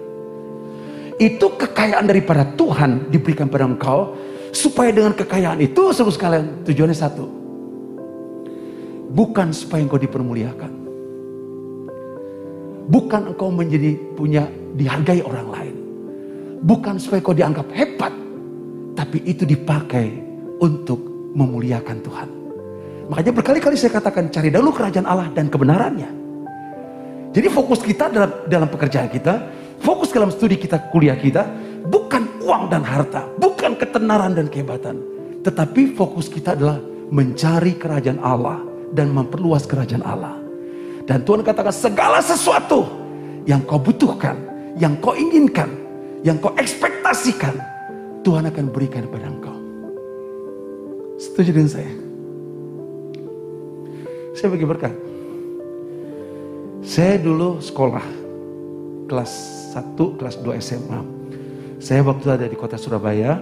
Itu 1.21 1.53
kekayaan 1.59 2.07
daripada 2.09 2.47
Tuhan 2.57 3.11
diberikan 3.13 3.51
pada 3.51 3.67
engkau 3.67 4.17
supaya 4.55 4.95
dengan 4.95 5.13
kekayaan 5.13 5.61
itu 5.61 5.91
seluruh 5.93 6.15
sekalian 6.15 6.65
tujuannya 6.65 6.97
satu. 6.97 7.27
Bukan 9.11 9.51
supaya 9.51 9.83
engkau 9.83 9.99
dipermuliakan 9.99 10.81
Bukan 12.91 13.31
engkau 13.31 13.55
menjadi 13.55 13.95
punya 14.19 14.51
dihargai 14.75 15.23
orang 15.23 15.47
lain. 15.47 15.75
Bukan 16.67 16.99
supaya 16.99 17.23
kau 17.23 17.31
dianggap 17.31 17.71
hebat. 17.71 18.11
Tapi 18.99 19.23
itu 19.31 19.47
dipakai 19.47 20.11
untuk 20.59 20.99
memuliakan 21.39 21.99
Tuhan. 22.03 22.29
Makanya 23.07 23.31
berkali-kali 23.31 23.79
saya 23.79 23.95
katakan 23.95 24.27
cari 24.35 24.51
dulu 24.51 24.75
kerajaan 24.75 25.07
Allah 25.07 25.31
dan 25.31 25.47
kebenarannya. 25.47 26.11
Jadi 27.31 27.47
fokus 27.47 27.79
kita 27.79 28.11
dalam 28.11 28.51
dalam 28.51 28.67
pekerjaan 28.67 29.07
kita, 29.07 29.35
fokus 29.79 30.11
dalam 30.11 30.35
studi 30.35 30.59
kita, 30.59 30.91
kuliah 30.91 31.15
kita, 31.15 31.47
bukan 31.87 32.43
uang 32.43 32.75
dan 32.75 32.83
harta, 32.83 33.31
bukan 33.39 33.79
ketenaran 33.79 34.35
dan 34.35 34.51
kehebatan, 34.51 34.99
tetapi 35.47 35.95
fokus 35.95 36.27
kita 36.27 36.59
adalah 36.59 36.83
mencari 37.15 37.79
kerajaan 37.79 38.19
Allah 38.19 38.70
dan 38.95 39.11
memperluas 39.15 39.67
kerajaan 39.67 40.03
Allah. 40.03 40.37
Dan 41.07 41.27
Tuhan 41.27 41.43
katakan 41.43 41.75
segala 41.75 42.23
sesuatu 42.23 42.87
yang 43.49 43.65
kau 43.67 43.81
butuhkan, 43.81 44.37
yang 44.79 44.95
kau 45.03 45.17
inginkan, 45.17 45.71
yang 46.23 46.39
kau 46.39 46.55
ekspektasikan, 46.55 47.57
Tuhan 48.23 48.47
akan 48.47 48.71
berikan 48.71 49.09
kepada 49.09 49.27
engkau. 49.27 49.57
Setuju 51.21 51.51
dengan 51.53 51.71
saya? 51.73 51.93
Saya 54.37 54.49
bagi 54.55 54.67
berkat. 54.69 54.95
Saya 56.81 57.21
dulu 57.21 57.61
sekolah 57.61 58.07
kelas 59.11 59.33
1, 59.77 60.17
kelas 60.17 60.37
2 60.41 60.63
SMA. 60.63 61.01
Saya 61.81 62.01
waktu 62.05 62.27
ada 62.29 62.47
di 62.49 62.57
kota 62.57 62.77
Surabaya, 62.77 63.41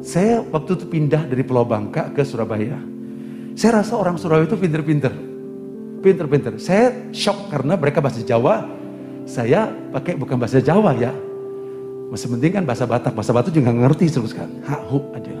saya 0.00 0.40
waktu 0.40 0.76
itu 0.76 0.84
pindah 0.88 1.28
dari 1.28 1.44
Pulau 1.44 1.64
Bangka 1.68 2.12
ke 2.12 2.24
Surabaya. 2.24 2.80
Saya 3.54 3.82
rasa 3.82 3.98
orang 3.98 4.16
Surabaya 4.16 4.46
itu 4.46 4.56
pinter-pinter. 4.56 5.12
Pinter-pinter. 6.00 6.56
Saya 6.56 7.12
shock 7.12 7.50
karena 7.52 7.76
mereka 7.76 8.00
bahasa 8.00 8.24
Jawa, 8.24 8.64
saya 9.28 9.68
pakai 9.92 10.16
bukan 10.16 10.36
bahasa 10.40 10.58
Jawa 10.62 10.96
ya. 10.96 11.12
Masih 12.10 12.26
penting 12.26 12.50
kan 12.58 12.64
bahasa 12.66 12.90
Batak, 12.90 13.14
bahasa 13.14 13.30
Batak 13.30 13.54
juga 13.54 13.70
ngerti 13.70 14.10
terus 14.10 14.34
kan. 14.34 14.50
Hak 14.66 14.82
hu 14.90 14.98
aja. 15.14 15.34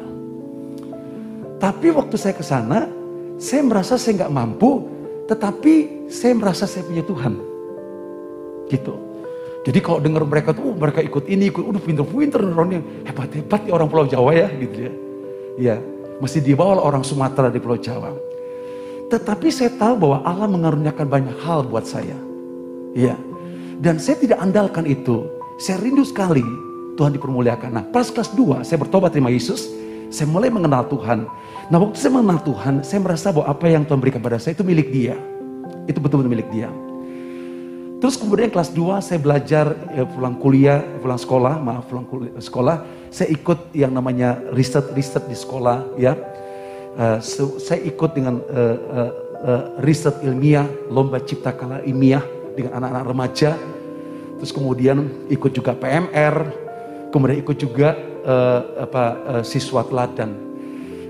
Tapi 1.60 1.92
waktu 1.92 2.16
saya 2.16 2.34
ke 2.36 2.44
sana, 2.46 2.88
saya 3.36 3.60
merasa 3.66 3.98
saya 4.00 4.24
nggak 4.24 4.32
mampu, 4.32 4.86
tetapi 5.28 6.06
saya 6.08 6.32
merasa 6.38 6.64
saya 6.64 6.86
punya 6.86 7.04
Tuhan. 7.04 7.34
Gitu. 8.70 8.94
Jadi 9.60 9.78
kalau 9.84 10.00
dengar 10.00 10.24
mereka 10.24 10.56
tuh, 10.56 10.72
oh, 10.72 10.76
mereka 10.76 11.04
ikut 11.04 11.28
ini, 11.28 11.52
ikut, 11.52 11.60
udah 11.60 11.82
pinter-pinter, 11.84 12.40
hebat-hebat 13.04 13.60
ya 13.68 13.76
orang 13.76 13.92
Pulau 13.92 14.08
Jawa 14.08 14.32
ya, 14.32 14.48
gitu 14.56 14.76
ya. 14.88 14.92
Iya, 15.60 15.76
masih 16.20 16.44
dibawa 16.44 16.78
orang 16.78 17.02
Sumatera 17.02 17.48
di 17.48 17.58
Pulau 17.58 17.80
Jawa. 17.80 18.12
Tetapi 19.10 19.50
saya 19.50 19.74
tahu 19.74 20.06
bahwa 20.06 20.22
Allah 20.22 20.46
mengaruniakan 20.46 21.06
banyak 21.10 21.36
hal 21.42 21.66
buat 21.66 21.82
saya. 21.82 22.14
Iya. 22.94 23.18
Dan 23.80 23.98
saya 23.98 24.20
tidak 24.20 24.38
andalkan 24.38 24.86
itu. 24.86 25.26
Saya 25.58 25.80
rindu 25.82 26.06
sekali 26.06 26.44
Tuhan 26.94 27.16
dipermuliakan. 27.16 27.70
Nah, 27.74 27.84
pas 27.90 28.06
kelas 28.12 28.30
2 28.36 28.62
saya 28.62 28.78
bertobat 28.78 29.10
terima 29.10 29.32
Yesus. 29.32 29.66
Saya 30.12 30.26
mulai 30.30 30.50
mengenal 30.52 30.86
Tuhan. 30.86 31.26
Nah, 31.70 31.78
waktu 31.78 31.96
saya 31.96 32.12
mengenal 32.18 32.42
Tuhan, 32.42 32.82
saya 32.82 32.98
merasa 32.98 33.30
bahwa 33.30 33.46
apa 33.46 33.66
yang 33.70 33.86
Tuhan 33.86 34.02
berikan 34.02 34.18
pada 34.18 34.42
saya 34.42 34.58
itu 34.58 34.66
milik 34.66 34.90
dia. 34.90 35.14
Itu 35.86 36.02
betul-betul 36.02 36.30
milik 36.30 36.50
dia. 36.50 36.70
Terus 38.00 38.16
kemudian 38.16 38.48
kelas 38.48 38.72
2 38.72 39.04
saya 39.04 39.20
belajar 39.20 39.76
ya, 39.92 40.08
pulang 40.08 40.40
kuliah, 40.40 40.80
pulang 41.04 41.20
sekolah, 41.20 41.60
maaf 41.60 41.84
pulang 41.84 42.08
kuliah, 42.08 42.32
sekolah, 42.40 42.80
saya 43.12 43.28
ikut 43.28 43.76
yang 43.76 43.92
namanya 43.92 44.40
riset-riset 44.56 45.28
di 45.28 45.36
sekolah 45.36 46.00
ya 46.00 46.16
uh, 46.96 47.18
saya 47.60 47.80
ikut 47.86 48.10
dengan 48.16 48.40
uh, 48.40 48.76
uh, 48.78 49.10
uh, 49.44 49.62
riset 49.84 50.16
ilmiah, 50.24 50.66
lomba 50.90 51.20
cipta 51.22 51.54
kala 51.54 51.84
ilmiah 51.84 52.24
dengan 52.56 52.82
anak-anak 52.82 53.04
remaja. 53.06 53.50
Terus 54.40 54.52
kemudian 54.56 55.28
ikut 55.28 55.52
juga 55.52 55.76
PMR, 55.76 56.34
kemudian 57.12 57.38
ikut 57.44 57.56
juga 57.60 57.92
uh, 58.24 58.88
apa 58.88 59.04
uh, 59.28 59.42
siswa 59.44 59.84
teladan. 59.84 60.48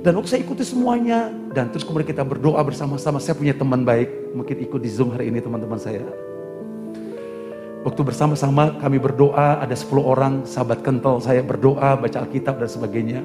Dan 0.00 0.16
waktu 0.16 0.32
saya 0.32 0.40
ikuti 0.40 0.64
semuanya 0.64 1.28
dan 1.52 1.68
terus 1.68 1.84
kemudian 1.84 2.08
kita 2.08 2.24
berdoa 2.24 2.58
bersama-sama. 2.64 3.20
Saya 3.20 3.36
punya 3.36 3.52
teman 3.52 3.84
baik, 3.84 4.32
mungkin 4.32 4.56
ikut 4.64 4.80
di 4.80 4.90
Zoom 4.90 5.12
hari 5.12 5.28
ini 5.28 5.44
teman-teman 5.44 5.76
saya. 5.76 6.29
Waktu 7.80 8.00
bersama-sama 8.04 8.76
kami 8.76 9.00
berdoa, 9.00 9.56
ada 9.56 9.72
10 9.72 10.04
orang 10.04 10.44
sahabat 10.44 10.84
kental 10.84 11.16
saya 11.24 11.40
berdoa, 11.40 11.96
baca 11.96 12.20
Alkitab 12.20 12.60
dan 12.60 12.68
sebagainya. 12.68 13.20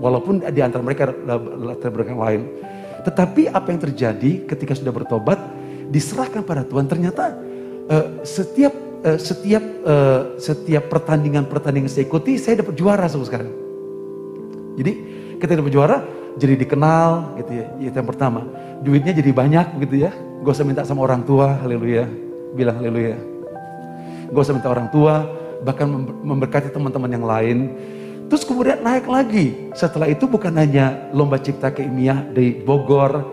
Walaupun 0.00 0.40
di 0.40 0.60
antara 0.64 0.80
mereka 0.80 1.12
latar 1.60 1.92
belakang 1.92 2.16
lain. 2.16 2.42
Tetapi 3.04 3.52
apa 3.52 3.68
yang 3.68 3.80
terjadi 3.84 4.48
ketika 4.48 4.72
sudah 4.72 4.96
bertobat, 4.96 5.36
diserahkan 5.92 6.40
pada 6.40 6.64
Tuhan. 6.64 6.88
Ternyata 6.88 7.36
uh, 7.92 8.24
setiap 8.24 8.72
uh, 9.04 9.18
setiap 9.20 9.60
uh, 9.84 10.40
setiap 10.40 10.88
pertandingan 10.88 11.44
pertandingan 11.44 11.92
saya 11.92 12.08
ikuti, 12.08 12.40
saya 12.40 12.64
dapat 12.64 12.72
juara 12.72 13.04
sama 13.12 13.28
sekarang. 13.28 13.52
Jadi 14.80 14.92
ketika 15.36 15.60
dapat 15.60 15.72
juara, 15.74 16.00
jadi 16.40 16.56
dikenal 16.56 17.36
gitu 17.44 17.52
ya. 17.60 17.66
Itu 17.92 17.96
yang 18.00 18.08
pertama. 18.08 18.40
Duitnya 18.80 19.12
jadi 19.12 19.30
banyak 19.36 19.66
gitu 19.84 20.08
ya. 20.08 20.10
Gak 20.42 20.52
usah 20.56 20.64
minta 20.64 20.82
sama 20.88 21.04
orang 21.04 21.22
tua, 21.28 21.60
haleluya. 21.60 22.08
Bilang 22.56 22.80
haleluya. 22.80 23.31
Gak 24.32 24.42
usah 24.48 24.56
minta 24.56 24.72
orang 24.72 24.88
tua, 24.88 25.28
bahkan 25.60 25.86
memberkati 26.24 26.72
teman-teman 26.72 27.10
yang 27.12 27.26
lain 27.28 27.58
Terus 28.32 28.48
kemudian 28.48 28.80
naik 28.80 29.04
lagi. 29.12 29.68
Setelah 29.76 30.08
itu 30.08 30.24
bukan 30.24 30.56
hanya 30.56 31.12
lomba 31.12 31.36
cipta 31.36 31.68
keilmiah 31.68 32.24
di 32.32 32.64
Bogor, 32.64 33.28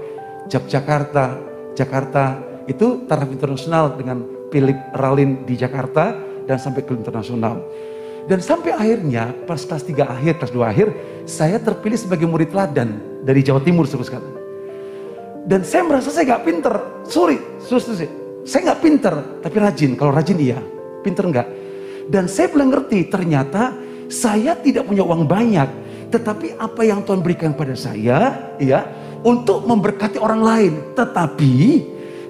Yogyakarta, 0.51 1.39
Jakarta. 1.71 2.35
Itu 2.67 3.07
taraf 3.07 3.31
internasional 3.31 3.95
dengan 3.95 4.27
Philip 4.51 4.75
Ralin 4.91 5.47
di 5.47 5.55
Jakarta 5.55 6.19
dan 6.43 6.59
sampai 6.59 6.83
ke 6.83 6.91
internasional. 6.91 7.63
Dan 8.27 8.43
sampai 8.43 8.75
akhirnya 8.75 9.31
pas 9.47 9.63
kelas 9.63 9.87
3 9.87 10.03
akhir, 10.03 10.33
kelas 10.35 10.51
2 10.51 10.67
akhir, 10.67 10.87
saya 11.23 11.63
terpilih 11.63 11.95
sebagai 11.95 12.27
murid 12.27 12.51
teladan 12.51 13.23
dari 13.23 13.39
Jawa 13.39 13.63
Timur 13.63 13.87
terus 13.87 14.11
sekali. 14.11 14.27
Dan 15.47 15.63
saya 15.63 15.87
merasa 15.87 16.11
saya 16.11 16.35
gak 16.35 16.43
pinter. 16.43 16.75
Sorry, 17.07 17.39
susah 17.63 17.95
sih. 17.95 18.11
Saya 18.43 18.75
gak 18.75 18.83
pinter, 18.83 19.15
tapi 19.39 19.55
rajin. 19.63 19.95
Kalau 19.95 20.11
rajin 20.11 20.35
iya, 20.35 20.59
pinter 21.01 21.25
enggak. 21.27 21.47
Dan 22.09 22.25
saya 22.25 22.49
belum 22.49 22.73
ngerti, 22.73 23.05
ternyata 23.05 23.77
saya 24.09 24.57
tidak 24.57 24.89
punya 24.89 25.05
uang 25.05 25.29
banyak, 25.29 25.69
tetapi 26.09 26.57
apa 26.57 26.81
yang 26.81 27.05
Tuhan 27.05 27.21
berikan 27.21 27.53
pada 27.53 27.77
saya, 27.77 28.49
ya, 28.57 28.79
untuk 29.21 29.61
memberkati 29.69 30.17
orang 30.17 30.41
lain. 30.41 30.73
Tetapi 30.97 31.53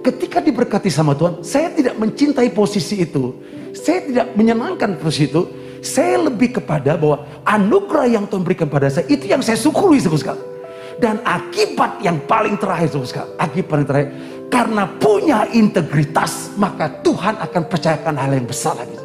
ketika 0.04 0.44
diberkati 0.44 0.92
sama 0.92 1.16
Tuhan, 1.16 1.40
saya 1.40 1.72
tidak 1.72 1.96
mencintai 1.96 2.52
posisi 2.52 3.00
itu. 3.00 3.40
Saya 3.72 4.04
tidak 4.04 4.28
menyenangkan 4.36 5.00
posisi 5.00 5.32
itu. 5.32 5.42
Saya 5.80 6.28
lebih 6.28 6.60
kepada 6.60 7.00
bahwa 7.00 7.24
anugerah 7.48 8.20
yang 8.20 8.28
Tuhan 8.28 8.44
berikan 8.44 8.68
pada 8.68 8.92
saya 8.92 9.08
itu 9.08 9.32
yang 9.32 9.40
saya 9.40 9.56
syukuri 9.56 10.04
sekali. 10.04 10.60
Dan 11.00 11.24
akibat 11.24 12.04
yang 12.04 12.20
paling 12.28 12.60
terakhir 12.60 12.92
sekali, 13.08 13.32
akibat 13.40 13.68
paling 13.72 13.88
terakhir, 13.88 14.10
karena 14.50 14.90
punya 14.98 15.46
integritas, 15.54 16.54
maka 16.58 16.90
Tuhan 17.06 17.38
akan 17.38 17.64
percayakan 17.70 18.18
hal 18.18 18.34
yang 18.34 18.50
besar 18.50 18.76
lagi. 18.76 18.98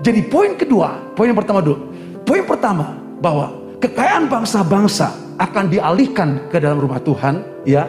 Jadi 0.00 0.20
poin 0.26 0.56
kedua, 0.56 0.96
poin 1.12 1.30
yang 1.30 1.38
pertama 1.38 1.60
dulu. 1.60 1.92
Poin 2.24 2.44
pertama 2.44 2.96
bahwa 3.20 3.52
kekayaan 3.78 4.26
bangsa-bangsa 4.32 5.12
akan 5.36 5.64
dialihkan 5.68 6.48
ke 6.48 6.56
dalam 6.56 6.80
rumah 6.80 7.00
Tuhan, 7.04 7.44
ya. 7.68 7.84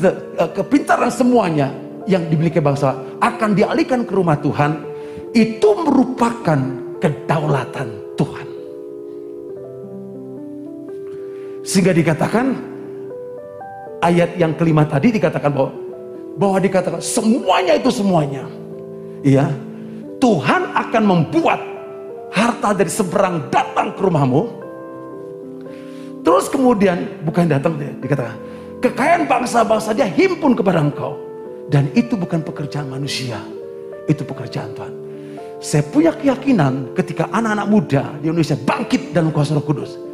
Eh, 0.00 0.50
kepintaran 0.56 1.10
semuanya 1.10 1.70
yang 2.06 2.26
dimiliki 2.26 2.58
bangsa 2.58 2.98
akan 3.22 3.54
dialihkan 3.54 4.02
ke 4.06 4.12
rumah 4.14 4.38
Tuhan. 4.42 4.90
Itu 5.30 5.86
merupakan 5.86 6.58
kedaulatan 6.98 7.88
Tuhan. 8.18 8.46
Sehingga 11.62 11.94
dikatakan 11.94 12.69
ayat 14.00 14.36
yang 14.40 14.56
kelima 14.56 14.88
tadi 14.88 15.12
dikatakan 15.14 15.52
bahwa 15.52 15.70
bahwa 16.40 16.56
dikatakan 16.58 17.00
semuanya 17.04 17.76
itu 17.76 17.90
semuanya. 17.92 18.44
Iya, 19.20 19.52
Tuhan 20.16 20.72
akan 20.72 21.02
membuat 21.04 21.60
harta 22.32 22.72
dari 22.72 22.88
seberang 22.88 23.52
datang 23.52 23.92
ke 23.92 24.00
rumahmu. 24.00 24.42
Terus 26.20 26.48
kemudian 26.52 27.24
bukan 27.24 27.48
datang 27.48 27.80
dia 27.80 27.92
dikatakan 27.96 28.36
kekayaan 28.80 29.24
bangsa-bangsa 29.24 29.96
dia 29.96 30.08
himpun 30.08 30.52
kepada 30.52 30.80
engkau 30.80 31.16
dan 31.68 31.88
itu 31.92 32.16
bukan 32.16 32.40
pekerjaan 32.40 32.88
manusia. 32.88 33.40
Itu 34.08 34.26
pekerjaan 34.26 34.74
Tuhan. 34.74 34.94
Saya 35.60 35.84
punya 35.84 36.10
keyakinan 36.16 36.96
ketika 36.96 37.28
anak-anak 37.30 37.66
muda 37.68 38.02
di 38.18 38.32
Indonesia 38.32 38.56
bangkit 38.56 39.12
dalam 39.12 39.28
kuasa 39.30 39.52
roh 39.54 39.62
kudus. 39.62 40.09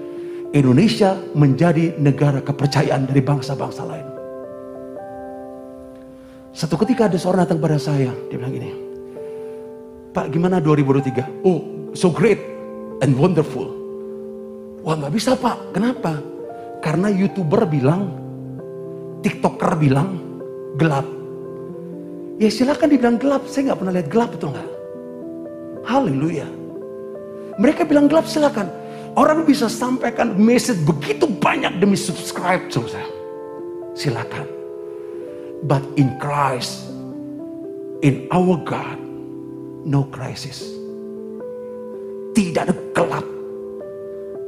Indonesia 0.56 1.20
menjadi 1.36 2.00
negara 2.00 2.40
kepercayaan 2.40 3.04
dari 3.04 3.20
bangsa-bangsa 3.20 3.82
lain. 3.84 4.08
Satu 6.56 6.80
ketika 6.80 7.12
ada 7.12 7.20
seorang 7.20 7.44
datang 7.44 7.60
pada 7.60 7.76
saya, 7.76 8.08
dia 8.32 8.36
bilang 8.40 8.56
gini, 8.56 8.72
Pak 10.16 10.32
gimana 10.32 10.56
2023? 10.64 11.44
Oh 11.44 11.76
so 11.92 12.08
great 12.12 12.40
and 13.04 13.12
wonderful. 13.16 13.68
Wah 14.84 14.94
nggak 14.96 15.12
bisa 15.12 15.34
pak, 15.34 15.76
kenapa? 15.76 16.20
Karena 16.80 17.10
youtuber 17.10 17.66
bilang, 17.66 18.12
tiktoker 19.20 19.74
bilang 19.76 20.20
gelap. 20.78 21.04
Ya 22.36 22.52
silakan 22.52 22.92
dibilang 22.92 23.16
gelap, 23.20 23.48
saya 23.48 23.72
nggak 23.72 23.78
pernah 23.80 23.94
lihat 23.96 24.08
gelap 24.12 24.30
betul 24.36 24.52
nggak? 24.54 24.70
Haleluya. 25.88 26.46
Mereka 27.56 27.88
bilang 27.88 28.06
gelap 28.06 28.28
silakan. 28.28 28.68
Orang 29.16 29.48
bisa 29.48 29.64
sampaikan 29.72 30.36
message 30.36 30.76
begitu 30.84 31.24
banyak 31.24 31.80
demi 31.80 31.96
subscribe 31.96 32.68
saya. 32.68 33.08
Silakan. 33.96 34.44
But 35.64 35.80
in 35.96 36.20
Christ, 36.20 36.92
in 38.04 38.28
our 38.28 38.60
God, 38.60 39.00
no 39.88 40.04
crisis. 40.12 40.68
Tidak 42.36 42.68
ada 42.68 42.76
gelap, 42.92 43.24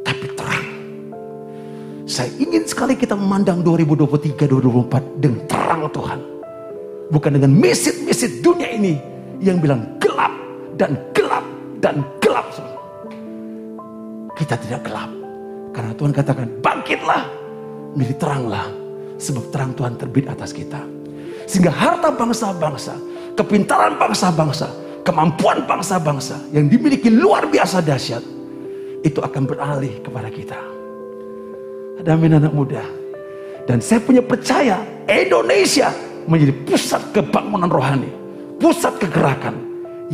tapi 0.04 0.28
terang. 0.36 0.68
Saya 2.04 2.28
ingin 2.36 2.68
sekali 2.68 2.92
kita 2.92 3.16
memandang 3.16 3.64
2023-2024 3.64 5.16
dengan 5.16 5.40
terang 5.48 5.88
Tuhan. 5.88 6.20
Bukan 7.08 7.40
dengan 7.40 7.56
mesit-mesit 7.56 8.44
dunia 8.44 8.68
ini 8.68 9.00
yang 9.40 9.64
bilang 9.64 9.96
gelap 9.96 10.36
dan 10.76 11.00
gelap 11.16 11.48
dan. 11.80 12.17
Kita 14.38 14.54
tidak 14.54 14.86
gelap. 14.86 15.10
Karena 15.74 15.92
Tuhan 15.98 16.12
katakan 16.14 16.46
bangkitlah, 16.62 17.22
menjadi 17.98 18.14
teranglah. 18.22 18.66
Sebab 19.18 19.50
terang 19.50 19.74
Tuhan 19.74 19.98
terbit 19.98 20.30
atas 20.30 20.54
kita. 20.54 20.78
Sehingga 21.50 21.74
harta 21.74 22.14
bangsa-bangsa, 22.14 22.94
kepintaran 23.34 23.98
bangsa-bangsa, 23.98 24.70
kemampuan 25.02 25.66
bangsa-bangsa 25.66 26.38
yang 26.54 26.70
dimiliki 26.70 27.10
luar 27.10 27.50
biasa 27.50 27.82
dahsyat 27.82 28.22
itu 29.02 29.18
akan 29.18 29.42
beralih 29.42 29.98
kepada 30.04 30.30
kita. 30.30 30.58
Ada 31.98 32.14
amin 32.14 32.38
anak 32.38 32.54
muda. 32.54 32.84
Dan 33.66 33.82
saya 33.82 33.98
punya 33.98 34.22
percaya 34.22 34.80
Indonesia 35.10 35.90
menjadi 36.30 36.54
pusat 36.62 37.02
kebangunan 37.10 37.68
rohani, 37.68 38.08
pusat 38.62 38.96
kegerakan 39.02 39.58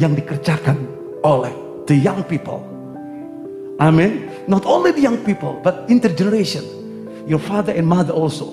yang 0.00 0.16
dikerjakan 0.16 0.80
oleh 1.20 1.52
the 1.86 1.94
young 1.94 2.24
people. 2.24 2.73
Amin. 3.82 4.30
Not 4.46 4.62
only 4.68 4.94
the 4.94 5.02
young 5.02 5.18
people, 5.26 5.58
but 5.64 5.86
intergeneration. 5.90 6.62
Your 7.24 7.40
father 7.40 7.72
and 7.72 7.88
mother 7.88 8.12
also. 8.12 8.52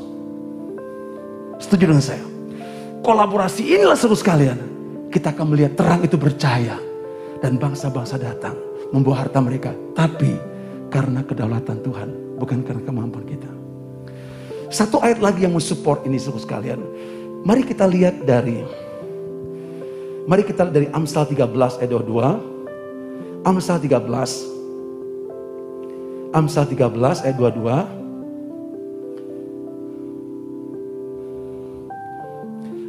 Setuju 1.61 1.93
dengan 1.93 2.01
saya? 2.01 2.23
Kolaborasi 3.05 3.65
inilah 3.77 3.97
seru 3.97 4.17
sekalian 4.17 4.71
kita 5.11 5.35
akan 5.35 5.51
melihat 5.51 5.75
terang 5.75 6.01
itu 6.01 6.15
bercahaya 6.15 6.79
dan 7.43 7.59
bangsa-bangsa 7.59 8.15
datang 8.15 8.55
membawa 8.95 9.27
harta 9.27 9.43
mereka 9.43 9.75
tapi 9.91 10.39
karena 10.87 11.19
kedaulatan 11.27 11.83
Tuhan 11.83 12.09
bukan 12.39 12.63
karena 12.63 12.81
kemampuan 12.87 13.27
kita 13.27 13.51
satu 14.71 15.03
ayat 15.03 15.19
lagi 15.19 15.43
yang 15.43 15.51
mensupport 15.51 16.07
ini 16.07 16.15
seluruh 16.15 16.39
sekalian 16.39 16.79
mari 17.43 17.67
kita 17.67 17.83
lihat 17.89 18.23
dari 18.23 18.63
mari 20.29 20.47
kita 20.47 20.69
lihat 20.69 20.75
dari 20.75 20.87
Amsal 20.95 21.27
13 21.27 21.83
ayat 21.83 21.91
22 21.91 23.43
Amsal 23.43 23.77
13 23.83 24.50
Amsal 26.31 26.63
13 26.63 27.27
ayat 27.27 27.35
22 27.35 28.01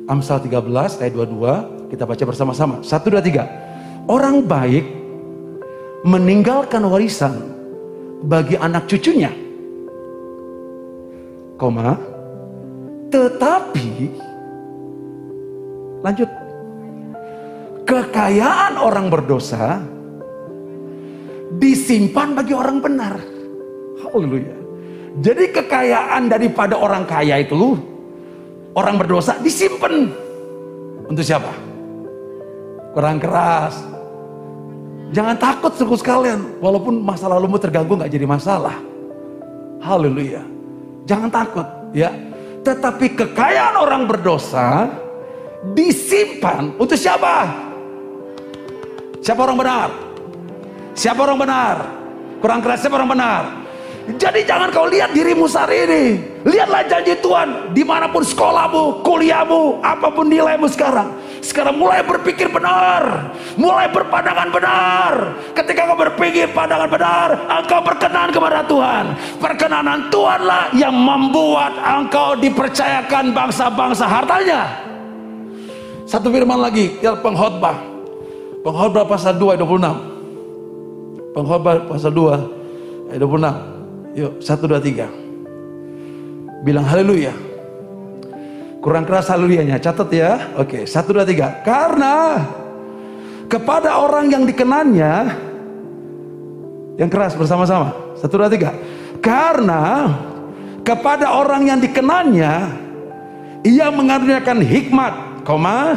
Amsal 0.07 0.39
13 0.43 1.03
ayat 1.03 1.15
22 1.15 1.91
kita 1.93 2.09
baca 2.09 2.25
bersama-sama. 2.25 2.81
Satu, 2.81 3.13
dua, 3.13 3.21
tiga. 3.21 3.45
Orang 4.09 4.49
baik 4.49 4.89
meninggalkan 6.09 6.83
warisan 6.89 7.37
bagi 8.25 8.57
anak 8.57 8.89
cucunya. 8.89 9.29
Koma. 11.61 12.01
Tetapi 13.13 13.89
lanjut. 16.01 16.31
Kekayaan 17.83 18.81
orang 18.81 19.13
berdosa 19.13 19.85
disimpan 21.59 22.37
bagi 22.37 22.55
orang 22.55 22.79
benar. 22.79 23.15
Haleluya. 24.05 24.57
Jadi 25.21 25.45
kekayaan 25.53 26.33
daripada 26.33 26.77
orang 26.77 27.05
kaya 27.05 27.45
itu 27.45 27.77
orang 28.73 28.97
berdosa 28.97 29.37
disimpan 29.41 30.09
untuk 31.05 31.21
siapa? 31.21 31.73
kurang 32.93 33.19
keras. 33.19 33.75
Jangan 35.13 35.37
takut 35.37 35.73
suku 35.77 35.97
sekalian, 36.01 36.57
walaupun 36.61 37.05
masa 37.05 37.29
lalumu 37.29 37.61
terganggu 37.61 38.01
nggak 38.01 38.13
jadi 38.13 38.25
masalah. 38.25 38.81
Haleluya. 39.85 40.41
Jangan 41.05 41.29
takut, 41.29 41.67
ya. 41.93 42.09
Tetapi 42.63 43.19
kekayaan 43.19 43.77
orang 43.77 44.09
berdosa 44.09 44.89
disimpan 45.77 46.73
untuk 46.81 46.97
siapa? 46.97 47.51
Siapa 49.21 49.41
orang 49.43 49.59
benar? 49.59 49.89
Siapa 50.93 51.25
orang 51.25 51.39
benar? 51.41 51.77
Kurang 52.43 52.61
keras 52.61 52.85
siapa 52.85 53.01
orang 53.01 53.11
benar? 53.17 53.43
Jadi 54.03 54.43
jangan 54.43 54.75
kau 54.75 54.91
lihat 54.91 55.15
dirimu 55.15 55.47
saat 55.47 55.71
ini. 55.71 56.19
Lihatlah 56.43 56.83
janji 56.91 57.15
Tuhan. 57.23 57.71
Di 57.71 57.87
mana 57.87 58.11
pun 58.11 58.27
sekolahmu, 58.27 59.07
kuliahmu, 59.07 59.79
apa 59.79 60.11
pun 60.11 60.27
nilaimu 60.27 60.67
sekarang. 60.67 61.15
Sekarang 61.39 61.79
mulai 61.79 62.03
berpikir 62.03 62.51
benar. 62.51 63.31
Mulai 63.55 63.87
berpandangan 63.95 64.49
benar. 64.51 65.13
Ketika 65.55 65.87
kau 65.87 65.99
berpikir 65.99 66.51
pandangan 66.51 66.91
benar, 66.91 67.29
engkau 67.63 67.79
berkenan 67.79 68.29
kepada 68.35 68.67
Tuhan. 68.67 69.05
Perkenanan 69.39 70.11
Tuhanlah 70.11 70.75
yang 70.75 70.95
membuat 70.95 71.79
engkau 71.79 72.35
dipercayakan 72.43 73.31
bangsa-bangsa 73.31 74.05
hartanya. 74.11 74.67
Satu 76.11 76.27
firman 76.35 76.59
lagi, 76.59 76.99
ya 76.99 77.15
pengkhotbah. 77.15 77.79
Pengkhotbah 78.67 79.07
pasal 79.07 79.39
2 79.39 79.55
ayat 79.55 79.63
26. 79.63 80.12
Pengkhotbah 81.33 81.89
pasal 81.89 82.13
2 82.13 83.13
ayat 83.13 83.21
26. 83.21 83.73
Yuk, 84.13 84.33
satu, 84.45 84.69
dua, 84.69 84.77
tiga. 84.77 85.09
Bilang 86.61 86.85
haleluya. 86.85 87.33
Kurang 88.85 89.09
keras 89.09 89.33
haleluyanya, 89.33 89.81
catat 89.81 90.13
ya. 90.13 90.53
Oke, 90.61 90.85
satu, 90.85 91.17
dua, 91.17 91.25
tiga. 91.25 91.65
Karena 91.65 92.45
kepada 93.49 94.05
orang 94.05 94.29
yang 94.29 94.45
dikenannya, 94.45 95.13
yang 97.01 97.09
keras 97.09 97.33
bersama-sama. 97.33 97.97
Satu, 98.21 98.37
dua, 98.37 98.53
tiga. 98.53 98.77
Karena 99.25 100.13
kepada 100.85 101.33
orang 101.33 101.73
yang 101.73 101.81
dikenannya, 101.81 102.53
ia 103.65 103.89
mengaruniakan 103.89 104.61
hikmat, 104.61 105.15
koma, 105.49 105.97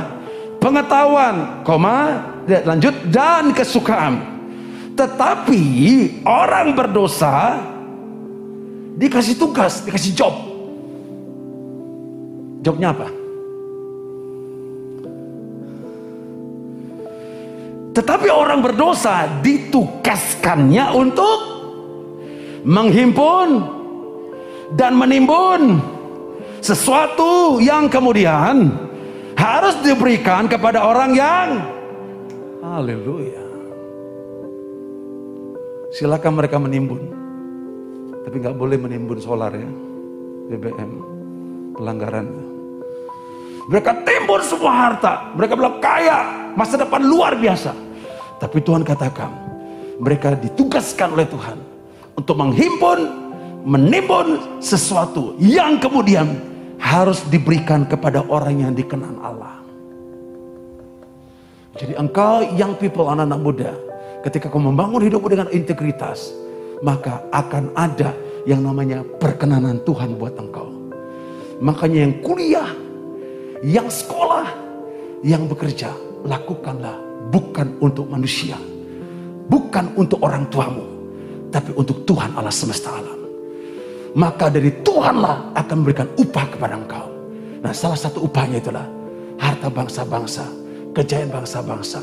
pengetahuan, 0.63 1.67
koma, 1.67 2.23
lanjut, 2.47 2.95
dan 3.11 3.51
kesukaan. 3.51 4.34
Tetapi 4.95 5.63
orang 6.23 6.71
berdosa 6.71 7.60
Dikasih 8.95 9.36
tugas, 9.36 9.84
dikasih 9.84 10.15
job. 10.15 10.34
Jobnya 12.63 12.95
apa? 12.95 13.12
Tetapi 17.91 18.27
orang 18.31 18.63
berdosa 18.63 19.27
ditugaskannya 19.43 20.95
untuk 20.95 21.39
menghimpun 22.63 23.47
dan 24.79 24.95
menimbun 24.95 25.79
sesuatu 26.63 27.60
yang 27.60 27.91
kemudian 27.91 28.71
harus 29.36 29.75
diberikan 29.84 30.47
kepada 30.47 30.88
orang 30.88 31.12
yang 31.15 31.47
haleluya. 32.63 33.44
Silakan 35.95 36.36
mereka 36.36 36.60
menimbun. 36.60 36.99
Tapi 38.27 38.36
nggak 38.43 38.60
boleh 38.60 38.75
menimbun 38.75 39.15
solar 39.15 39.47
ya, 39.55 39.69
BBM, 40.51 40.91
pelanggaran. 41.79 42.27
Mereka 43.71 44.03
timbun 44.03 44.43
semua 44.43 44.75
harta, 44.75 45.31
mereka 45.39 45.55
bilang 45.55 45.79
kaya, 45.79 46.51
masa 46.51 46.75
depan 46.75 46.99
luar 46.99 47.39
biasa. 47.39 47.71
Tapi 48.43 48.60
Tuhan 48.60 48.84
katakan, 48.84 49.31
mereka 49.95 50.36
ditugaskan 50.36 51.15
oleh 51.15 51.31
Tuhan 51.31 51.63
untuk 52.19 52.36
menghimpun, 52.43 52.99
menimbun 53.63 54.60
sesuatu 54.60 55.39
yang 55.39 55.79
kemudian 55.79 56.27
harus 56.75 57.23
diberikan 57.31 57.88
kepada 57.88 58.19
orang 58.27 58.67
yang 58.67 58.75
dikenan 58.75 59.15
Allah. 59.23 59.63
Jadi 61.79 61.95
engkau 61.95 62.43
young 62.60 62.75
people, 62.75 63.08
anak-anak 63.08 63.39
muda, 63.39 63.71
ketika 64.25 64.49
kau 64.49 64.57
membangun 64.57 65.05
hidupmu 65.05 65.29
dengan 65.29 65.47
integritas, 65.53 66.33
maka 66.81 67.21
akan 67.29 67.69
ada 67.77 68.17
yang 68.49 68.65
namanya 68.65 69.05
perkenanan 69.21 69.77
Tuhan 69.85 70.17
buat 70.17 70.33
engkau. 70.41 70.65
Makanya 71.61 72.09
yang 72.09 72.13
kuliah, 72.25 72.69
yang 73.61 73.85
sekolah, 73.85 74.49
yang 75.21 75.45
bekerja, 75.45 75.93
lakukanlah 76.25 76.97
bukan 77.29 77.77
untuk 77.77 78.09
manusia, 78.09 78.57
bukan 79.45 79.93
untuk 79.93 80.17
orang 80.25 80.49
tuamu, 80.49 80.83
tapi 81.53 81.69
untuk 81.77 82.01
Tuhan 82.09 82.33
Allah 82.33 82.51
semesta 82.51 82.97
alam. 82.97 83.21
Maka 84.17 84.49
dari 84.49 84.73
Tuhanlah 84.81 85.53
akan 85.53 85.75
memberikan 85.85 86.09
upah 86.17 86.45
kepada 86.49 86.73
engkau. 86.73 87.07
Nah 87.61 87.73
salah 87.75 87.99
satu 87.99 88.25
upahnya 88.25 88.57
itulah 88.57 88.88
harta 89.38 89.69
bangsa-bangsa, 89.69 90.49
kejayaan 90.97 91.29
bangsa-bangsa 91.29 91.99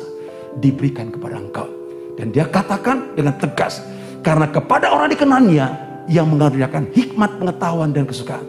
diberikan 0.61 1.09
kepada 1.09 1.41
engkau. 1.41 1.82
Dan 2.17 2.29
dia 2.29 2.45
katakan 2.45 3.17
dengan 3.17 3.37
tegas, 3.41 3.81
karena 4.21 4.47
kepada 4.49 4.93
orang 4.93 5.09
dikenannya 5.11 5.67
yang 6.11 6.29
mengaruniakan 6.29 6.91
hikmat, 6.93 7.41
pengetahuan, 7.41 7.91
dan 7.91 8.05
kesukaan. 8.05 8.45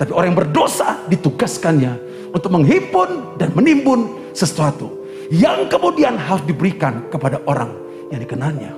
Tapi 0.00 0.10
orang 0.10 0.34
yang 0.34 0.38
berdosa 0.38 0.98
ditugaskannya 1.06 1.92
untuk 2.32 2.50
menghimpun 2.50 3.38
dan 3.38 3.52
menimbun 3.54 4.32
sesuatu 4.32 5.04
yang 5.28 5.68
kemudian 5.68 6.16
harus 6.16 6.42
diberikan 6.48 7.06
kepada 7.12 7.38
orang 7.44 7.70
yang 8.10 8.20
dikenalnya. 8.20 8.72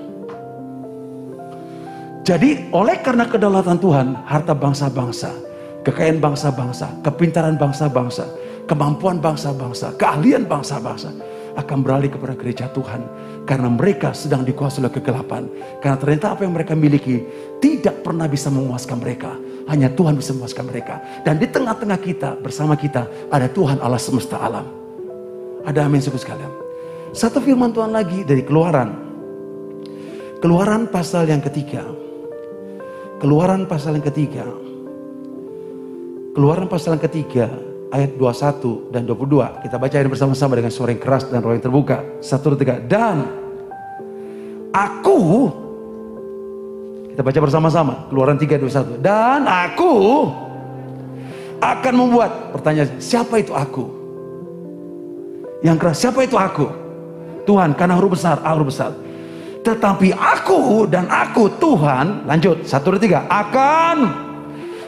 Jadi 2.25 2.73
oleh 2.73 2.97
karena 3.05 3.29
kedaulatan 3.29 3.79
Tuhan, 3.79 4.17
harta 4.25 4.57
bangsa-bangsa, 4.57 5.31
kekayaan 5.85 6.19
bangsa-bangsa, 6.19 6.89
kepintaran 7.05 7.55
bangsa-bangsa, 7.61 8.25
kemampuan 8.65 9.21
bangsa-bangsa, 9.21 9.93
keahlian 10.01 10.49
bangsa-bangsa 10.49 11.13
akan 11.55 11.79
beralih 11.87 12.11
kepada 12.11 12.35
gereja 12.35 12.67
Tuhan 12.75 13.07
karena 13.47 13.69
mereka 13.71 14.11
sedang 14.17 14.43
dikuasai 14.43 14.83
oleh 14.83 14.93
kegelapan. 14.93 15.47
Karena 15.79 15.97
ternyata 16.01 16.35
apa 16.35 16.43
yang 16.43 16.55
mereka 16.57 16.75
miliki 16.75 17.23
tidak 17.63 18.03
pernah 18.03 18.27
bisa 18.27 18.51
memuaskan 18.51 18.99
mereka. 18.99 19.39
Hanya 19.71 19.89
Tuhan 19.93 20.19
bisa 20.19 20.37
memuaskan 20.37 20.65
mereka. 20.69 21.01
Dan 21.25 21.41
di 21.41 21.49
tengah-tengah 21.49 21.99
kita, 22.01 22.37
bersama 22.37 22.77
kita, 22.77 23.09
ada 23.33 23.49
Tuhan 23.49 23.81
Allah 23.81 24.01
semesta 24.01 24.37
alam. 24.37 24.67
Ada 25.65 25.89
amin 25.89 26.05
suku 26.05 26.21
sekalian. 26.21 26.53
Satu 27.17 27.41
firman 27.41 27.73
Tuhan 27.73 27.95
lagi 27.95 28.27
dari 28.27 28.45
keluaran. 28.45 28.93
Keluaran 30.45 30.93
pasal 30.93 31.25
yang 31.25 31.41
ketiga. 31.41 31.81
Keluaran 33.23 33.65
pasal 33.65 33.97
yang 33.97 34.05
ketiga. 34.05 34.45
Keluaran 36.37 36.69
pasal 36.69 37.01
yang 37.01 37.05
ketiga 37.09 37.47
ayat 37.95 38.19
21 38.19 38.91
dan 38.91 39.07
22. 39.07 39.63
Kita 39.63 39.79
baca 39.79 39.95
ini 39.95 40.11
bersama-sama 40.11 40.59
dengan 40.59 40.75
suara 40.75 40.91
yang 40.91 40.99
keras 40.99 41.31
dan 41.31 41.39
roh 41.39 41.55
yang 41.55 41.63
terbuka. 41.63 42.03
Satu, 42.19 42.59
tiga. 42.59 42.83
Dan 42.83 43.23
aku 44.75 45.19
kita 47.15 47.23
baca 47.23 47.39
bersama-sama. 47.39 48.11
Keluaran 48.11 48.35
3, 48.35 48.59
21. 48.59 48.99
Dan 48.99 49.47
aku 49.47 49.95
akan 51.63 51.95
membuat 51.95 52.51
pertanyaan 52.51 52.99
siapa 52.99 53.39
itu 53.39 53.55
aku? 53.55 53.87
Yang 55.63 55.77
keras, 55.79 55.97
siapa 56.03 56.27
itu 56.27 56.35
aku? 56.35 56.67
Tuhan, 57.47 57.79
karena 57.79 57.95
huruf 57.95 58.19
besar, 58.19 58.43
A 58.43 58.59
huruf 58.59 58.75
besar. 58.75 58.91
Tetapi 59.65 60.13
aku 60.13 60.85
dan 60.91 61.09
aku 61.09 61.49
Tuhan, 61.57 62.29
lanjut, 62.29 62.67
satu 62.69 62.99
tiga, 63.01 63.25
akan 63.31 63.97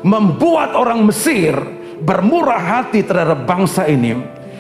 membuat 0.05 0.77
orang 0.77 1.07
Mesir 1.09 1.57
bermurah 2.03 2.61
hati 2.61 3.05
terhadap 3.05 3.45
bangsa 3.49 3.89
ini. 3.89 4.17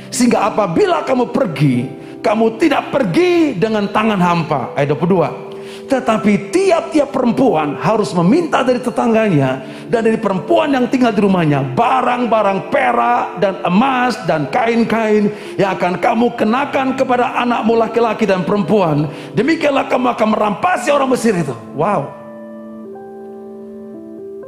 Sehingga 0.08 0.48
apabila 0.48 1.02
kamu 1.02 1.34
pergi, 1.34 1.76
kamu 2.24 2.56
tidak 2.58 2.90
pergi 2.94 3.54
dengan 3.54 3.90
tangan 3.90 4.20
hampa. 4.20 4.74
Ayat 4.74 4.96
22. 4.96 5.46
Tetapi 5.86 6.50
tiap-tiap 6.50 7.14
perempuan 7.14 7.78
harus 7.78 8.10
meminta 8.10 8.66
dari 8.66 8.82
tetangganya 8.82 9.62
dan 9.86 10.02
dari 10.02 10.18
perempuan 10.18 10.74
yang 10.74 10.90
tinggal 10.90 11.14
di 11.14 11.22
rumahnya 11.22 11.62
barang-barang 11.62 12.74
perak 12.74 13.38
dan 13.38 13.62
emas 13.62 14.18
dan 14.26 14.50
kain-kain 14.50 15.30
yang 15.54 15.78
akan 15.78 16.02
kamu 16.02 16.34
kenakan 16.34 16.98
kepada 16.98 17.38
anakmu 17.38 17.78
laki-laki 17.78 18.26
dan 18.26 18.42
perempuan. 18.42 19.06
Demikianlah 19.38 19.86
kamu 19.86 20.18
akan 20.18 20.28
merampasi 20.34 20.90
orang 20.90 21.14
Mesir 21.14 21.38
itu. 21.38 21.54
Wow. 21.78 22.10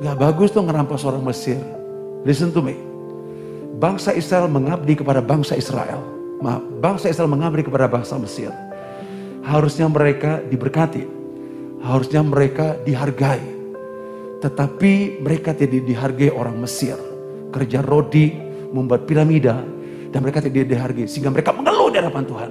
Gak 0.03 0.19
bagus 0.19 0.51
tuh 0.51 0.67
ngerampas 0.67 1.07
orang 1.07 1.23
Mesir. 1.23 1.78
Listen 2.27 2.51
to 2.55 2.63
me. 2.65 2.75
Bangsa 3.79 4.15
Israel 4.15 4.51
mengabdi 4.51 4.99
kepada 4.99 5.23
bangsa 5.23 5.55
Israel. 5.55 6.03
Maaf, 6.43 6.63
bangsa 6.83 7.11
Israel 7.11 7.31
mengabdi 7.31 7.67
kepada 7.67 7.87
bangsa 7.87 8.19
Mesir. 8.19 8.51
Harusnya 9.43 9.87
mereka 9.87 10.43
diberkati 10.43 11.19
harusnya 11.83 12.25
mereka 12.25 12.79
dihargai. 12.83 13.59
Tetapi 14.39 15.23
mereka 15.23 15.51
tidak 15.55 15.83
dihargai 15.83 16.31
orang 16.31 16.59
Mesir. 16.63 16.95
Kerja 17.51 17.83
rodi, 17.83 18.35
membuat 18.71 19.07
piramida, 19.07 19.63
dan 20.15 20.19
mereka 20.23 20.39
tidak 20.43 20.71
dihargai. 20.71 21.11
Sehingga 21.11 21.31
mereka 21.35 21.51
mengeluh 21.51 21.91
di 21.91 21.99
hadapan 21.99 22.25
Tuhan. 22.27 22.51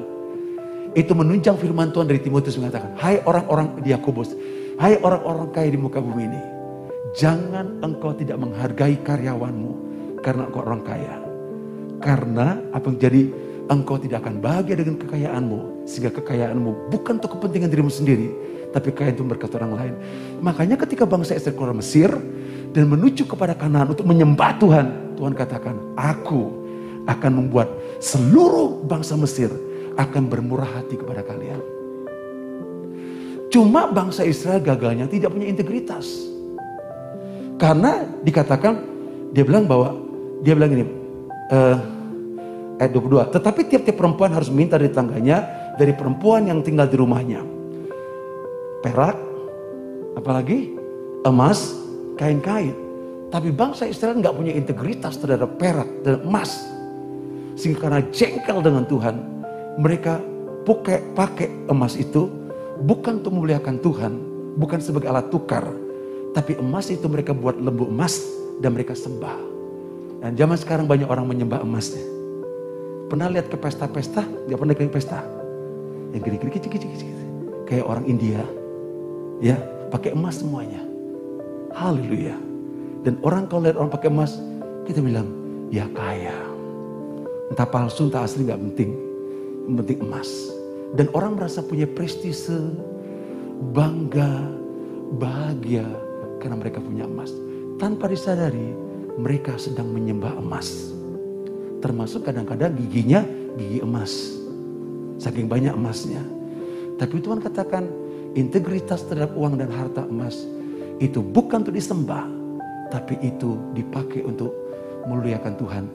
Itu 0.97 1.13
menunjang 1.13 1.55
firman 1.59 1.93
Tuhan 1.93 2.09
dari 2.09 2.19
Timotius 2.19 2.57
mengatakan, 2.59 2.97
Hai 2.99 3.21
orang-orang 3.23 3.79
di 3.79 3.93
Yakobus, 3.93 4.33
hai 4.81 4.99
orang-orang 4.99 5.47
kaya 5.53 5.69
di 5.71 5.79
muka 5.79 6.01
bumi 6.01 6.23
ini. 6.27 6.41
Jangan 7.17 7.81
engkau 7.81 8.13
tidak 8.13 8.37
menghargai 8.37 9.01
karyawanmu 9.01 9.71
karena 10.21 10.45
engkau 10.45 10.61
orang 10.61 10.85
kaya. 10.85 11.17
Karena 11.97 12.61
apa 12.69 12.93
yang 12.93 12.97
jadi 13.01 13.21
engkau 13.73 13.97
tidak 13.97 14.21
akan 14.21 14.37
bahagia 14.37 14.77
dengan 14.77 15.01
kekayaanmu. 15.01 15.89
Sehingga 15.89 16.13
kekayaanmu 16.13 16.93
bukan 16.93 17.17
untuk 17.17 17.41
kepentingan 17.41 17.73
dirimu 17.73 17.89
sendiri 17.89 18.29
tapi 18.77 18.91
kaya 18.91 19.15
itu 19.15 19.23
berkat 19.23 19.49
orang 19.57 19.73
lain. 19.73 19.93
Makanya 20.43 20.77
ketika 20.77 21.07
bangsa 21.07 21.33
Israel 21.33 21.55
keluar 21.55 21.73
Mesir 21.73 22.13
dan 22.75 22.85
menuju 22.85 23.25
kepada 23.25 23.57
Kanaan 23.57 23.89
untuk 23.89 24.05
menyembah 24.05 24.59
Tuhan, 24.59 25.17
Tuhan 25.17 25.33
katakan, 25.33 25.75
aku 25.97 26.51
akan 27.09 27.31
membuat 27.33 27.71
seluruh 28.03 28.83
bangsa 28.85 29.15
Mesir 29.17 29.49
akan 29.97 30.29
bermurah 30.29 30.67
hati 30.67 30.99
kepada 30.99 31.25
kalian. 31.25 31.57
Cuma 33.47 33.89
bangsa 33.89 34.27
Israel 34.27 34.59
gagalnya 34.61 35.09
tidak 35.09 35.33
punya 35.33 35.47
integritas. 35.49 36.36
Karena 37.57 38.05
dikatakan, 38.21 38.73
dia 39.33 39.43
bilang 39.43 39.65
bahwa, 39.65 39.97
dia 40.45 40.53
bilang 40.53 40.71
ini, 40.77 40.85
uh, 41.49 41.77
ayat 42.77 42.93
22, 42.93 43.33
tetapi 43.33 43.61
tiap-tiap 43.65 43.97
perempuan 43.97 44.29
harus 44.29 44.53
minta 44.53 44.77
dari 44.77 44.93
tangganya, 44.93 45.43
dari 45.77 45.93
perempuan 45.93 46.45
yang 46.45 46.61
tinggal 46.61 46.85
di 46.85 46.97
rumahnya 46.97 47.57
perak, 48.81 49.17
apalagi 50.15 50.73
emas, 51.25 51.75
kain-kain. 52.15 52.73
Tapi 53.27 53.51
bangsa 53.51 53.83
Israel 53.83 54.21
nggak 54.23 54.35
punya 54.37 54.53
integritas 54.55 55.19
terhadap 55.19 55.59
perak 55.59 55.87
dan 56.05 56.23
emas. 56.23 56.63
Sehingga 57.57 57.89
karena 57.89 58.01
jengkel 58.13 58.63
dengan 58.63 58.85
Tuhan, 58.87 59.15
mereka 59.81 60.21
pakai 60.63 61.03
pakai 61.11 61.47
emas 61.67 61.97
itu 61.99 62.29
bukan 62.85 63.19
untuk 63.19 63.33
memuliakan 63.35 63.81
Tuhan, 63.83 64.13
bukan 64.55 64.79
sebagai 64.79 65.11
alat 65.11 65.27
tukar, 65.27 65.67
tapi 66.37 66.53
emas 66.61 66.85
itu 66.93 67.09
mereka 67.09 67.33
buat 67.33 67.57
lembu 67.57 67.89
emas 67.89 68.21
dan 68.61 68.77
mereka 68.77 68.93
sembah. 68.93 69.41
Dan 70.21 70.37
zaman 70.37 70.53
sekarang 70.53 70.85
banyak 70.85 71.09
orang 71.09 71.25
menyembah 71.25 71.65
emasnya. 71.65 72.05
Pernah 73.09 73.33
lihat 73.33 73.49
ke 73.49 73.57
pesta-pesta? 73.57 74.21
Gak 74.45 74.59
pernah 74.61 74.77
ke 74.77 74.85
pesta? 74.85 75.25
Yang 76.13 76.29
gini-gini 76.29 76.51
kecil-kecil. 76.61 77.17
Kayak 77.65 77.89
orang 77.89 78.05
India 78.05 78.45
ya 79.41 79.57
pakai 79.89 80.13
emas 80.13 80.37
semuanya. 80.37 80.77
Haleluya. 81.73 82.37
Dan 83.01 83.17
orang 83.25 83.49
kalau 83.49 83.65
lihat 83.65 83.77
orang 83.81 83.89
pakai 83.89 84.13
emas, 84.13 84.37
kita 84.85 85.01
bilang, 85.01 85.25
ya 85.73 85.89
kaya. 85.89 86.37
Entah 87.49 87.65
palsu, 87.65 88.13
entah 88.13 88.29
asli 88.29 88.45
nggak 88.45 88.61
penting. 88.61 88.93
Yang 89.65 89.75
penting 89.81 89.99
emas. 90.05 90.29
Dan 90.93 91.09
orang 91.17 91.33
merasa 91.33 91.65
punya 91.65 91.89
prestise, 91.89 92.53
bangga, 93.73 94.53
bahagia 95.17 96.06
karena 96.37 96.57
mereka 96.57 96.81
punya 96.81 97.05
emas. 97.05 97.33
Tanpa 97.77 98.09
disadari, 98.09 98.73
mereka 99.17 99.57
sedang 99.57 99.89
menyembah 99.93 100.37
emas. 100.37 100.93
Termasuk 101.81 102.25
kadang-kadang 102.25 102.73
giginya 102.77 103.21
gigi 103.57 103.81
emas. 103.81 104.33
Saking 105.17 105.49
banyak 105.49 105.73
emasnya. 105.73 106.21
Tapi 106.97 107.21
Tuhan 107.21 107.41
katakan, 107.41 107.85
integritas 108.33 109.05
terhadap 109.05 109.33
uang 109.37 109.61
dan 109.61 109.69
harta 109.69 110.05
emas 110.05 110.37
itu 110.97 111.21
bukan 111.21 111.61
untuk 111.61 111.77
disembah, 111.77 112.25
tapi 112.89 113.17
itu 113.21 113.57
dipakai 113.77 114.25
untuk 114.25 114.53
memuliakan 115.05 115.53
Tuhan. 115.57 115.85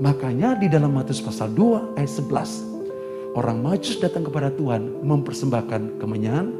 Makanya 0.00 0.56
di 0.56 0.68
dalam 0.68 0.96
Matius 0.96 1.20
pasal 1.20 1.52
2 1.52 1.96
ayat 1.96 2.08
11, 2.08 3.36
orang 3.36 3.58
majus 3.60 4.00
datang 4.00 4.24
kepada 4.24 4.52
Tuhan 4.52 5.04
mempersembahkan 5.04 6.00
kemenyan, 6.00 6.52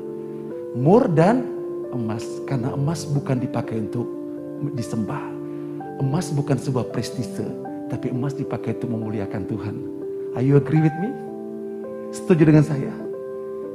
mur 0.76 1.08
dan 1.12 1.59
emas. 1.94 2.24
Karena 2.46 2.74
emas 2.74 3.06
bukan 3.06 3.38
dipakai 3.38 3.80
untuk 3.80 4.06
disembah. 4.76 5.22
Emas 6.00 6.32
bukan 6.32 6.56
sebuah 6.56 6.88
prestise, 6.92 7.44
tapi 7.92 8.08
emas 8.08 8.32
dipakai 8.32 8.76
untuk 8.80 8.96
memuliakan 8.96 9.42
Tuhan. 9.44 9.76
Are 10.32 10.44
you 10.44 10.56
agree 10.56 10.80
with 10.80 10.94
me? 11.02 11.10
Setuju 12.14 12.42
dengan 12.48 12.64
saya? 12.64 12.92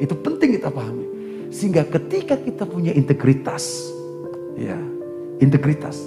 Itu 0.01 0.17
penting 0.17 0.57
kita 0.57 0.73
pahami. 0.73 1.05
Sehingga 1.53 1.85
ketika 1.85 2.35
kita 2.35 2.65
punya 2.65 2.91
integritas, 2.91 3.93
ya, 4.57 4.75
integritas. 5.39 6.01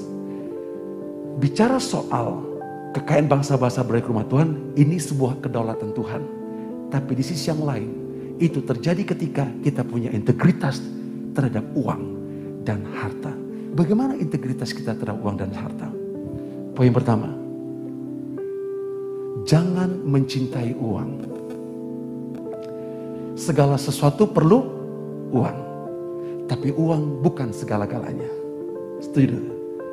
Bicara 1.38 1.78
soal 1.78 2.42
kekayaan 2.98 3.30
bangsa-bangsa 3.30 3.86
berada 3.86 4.10
rumah 4.10 4.26
Tuhan, 4.26 4.74
ini 4.74 4.98
sebuah 4.98 5.38
kedaulatan 5.38 5.94
Tuhan. 5.94 6.22
Tapi 6.90 7.12
di 7.14 7.22
sisi 7.22 7.46
yang 7.52 7.62
lain, 7.62 7.90
itu 8.42 8.58
terjadi 8.64 9.14
ketika 9.14 9.46
kita 9.62 9.86
punya 9.86 10.10
integritas 10.10 10.82
terhadap 11.32 11.64
uang 11.74 12.02
dan 12.64 12.84
harta. 12.92 13.32
Bagaimana 13.72 14.16
integritas 14.16 14.72
kita 14.72 14.96
terhadap 14.96 15.20
uang 15.24 15.36
dan 15.40 15.52
harta? 15.52 15.88
Poin 16.72 16.92
pertama, 16.94 17.32
jangan 19.48 19.90
mencintai 20.06 20.76
uang. 20.78 21.10
Segala 23.38 23.78
sesuatu 23.78 24.28
perlu 24.30 24.60
uang, 25.34 25.58
tapi 26.46 26.74
uang 26.74 27.22
bukan 27.22 27.50
segala-galanya. 27.50 28.30
Setuju? 29.02 29.38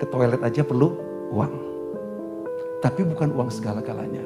Ke 0.01 0.05
toilet 0.11 0.41
aja 0.43 0.61
perlu 0.65 0.91
uang, 1.31 1.53
tapi 2.83 3.01
bukan 3.07 3.31
uang 3.33 3.49
segala-galanya. 3.49 4.21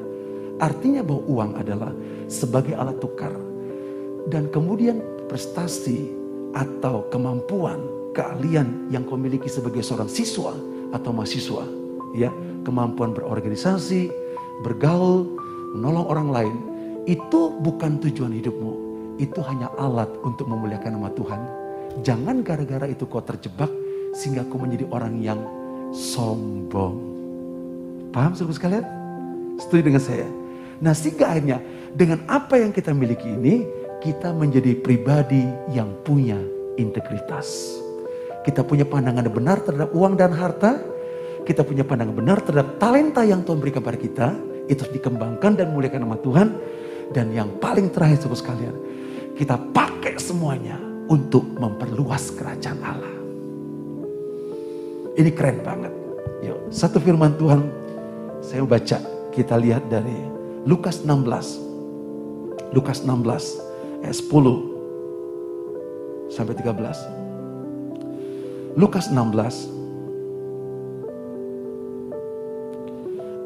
Artinya 0.59 0.99
bahwa 0.99 1.23
uang 1.31 1.51
adalah 1.55 1.91
sebagai 2.27 2.75
alat 2.75 2.99
tukar 2.99 3.31
dan 4.27 4.51
kemudian 4.51 4.99
prestasi 5.31 6.18
atau 6.53 7.05
kemampuan, 7.13 7.79
keahlian 8.17 8.89
yang 8.89 9.05
kau 9.05 9.19
miliki 9.19 9.47
sebagai 9.49 9.85
seorang 9.85 10.09
siswa 10.09 10.53
atau 10.93 11.11
mahasiswa, 11.13 11.63
ya, 12.17 12.33
kemampuan 12.65 13.13
berorganisasi, 13.13 14.09
bergaul, 14.65 15.29
menolong 15.77 16.07
orang 16.09 16.29
lain, 16.29 16.55
itu 17.05 17.53
bukan 17.61 18.01
tujuan 18.01 18.33
hidupmu. 18.33 18.71
Itu 19.19 19.43
hanya 19.43 19.67
alat 19.75 20.09
untuk 20.23 20.47
memuliakan 20.47 20.95
nama 20.95 21.11
Tuhan. 21.11 21.41
Jangan 22.05 22.45
gara-gara 22.45 22.87
itu 22.87 23.03
kau 23.09 23.19
terjebak 23.19 23.69
sehingga 24.15 24.47
kau 24.47 24.61
menjadi 24.61 24.87
orang 24.89 25.19
yang 25.19 25.39
sombong. 25.91 26.95
Paham 28.09 28.33
saudara 28.33 28.55
sekalian? 28.55 28.85
Setuju 29.59 29.81
dengan 29.85 30.01
saya? 30.01 30.27
Nah 30.79 30.95
sehingga 30.95 31.29
akhirnya 31.29 31.59
dengan 31.91 32.23
apa 32.31 32.55
yang 32.57 32.71
kita 32.71 32.95
miliki 32.95 33.27
ini, 33.27 33.67
kita 33.99 34.31
menjadi 34.31 34.79
pribadi 34.79 35.43
yang 35.75 35.91
punya 36.07 36.39
integritas. 36.79 37.75
Kita 38.47 38.63
punya 38.63 38.87
pandangan 38.87 39.27
yang 39.27 39.35
benar 39.35 39.59
terhadap 39.59 39.91
uang 39.91 40.15
dan 40.15 40.31
harta. 40.31 40.79
Kita 41.43 41.67
punya 41.67 41.83
pandangan 41.83 42.15
benar 42.15 42.39
terhadap 42.39 42.79
talenta 42.79 43.27
yang 43.27 43.43
Tuhan 43.43 43.59
berikan 43.59 43.83
kepada 43.83 43.99
kita. 43.99 44.27
Itu 44.71 44.87
dikembangkan 44.87 45.59
dan 45.59 45.75
muliakan 45.75 46.07
nama 46.07 46.15
Tuhan. 46.15 46.47
Dan 47.11 47.35
yang 47.35 47.59
paling 47.59 47.91
terakhir 47.91 48.23
saudara 48.23 48.39
sekalian. 48.39 48.75
Kita 49.35 49.59
pakai 49.59 50.15
semuanya 50.15 50.79
untuk 51.11 51.43
memperluas 51.59 52.31
kerajaan 52.39 52.79
Allah. 52.79 53.15
Ini 55.19 55.31
keren 55.35 55.59
banget. 55.59 55.91
Yuk, 56.47 56.71
satu 56.71 57.03
firman 57.03 57.35
Tuhan 57.35 57.67
saya 58.39 58.63
baca. 58.63 58.99
Kita 59.35 59.59
lihat 59.59 59.91
dari 59.91 60.15
Lukas 60.63 61.03
16. 61.03 62.71
Lukas 62.71 63.03
16 63.03 63.68
ayat 64.03 64.15
10 64.15 66.31
sampai 66.31 66.55
13. 66.55 68.77
Lukas 68.77 69.09
16 69.11 69.79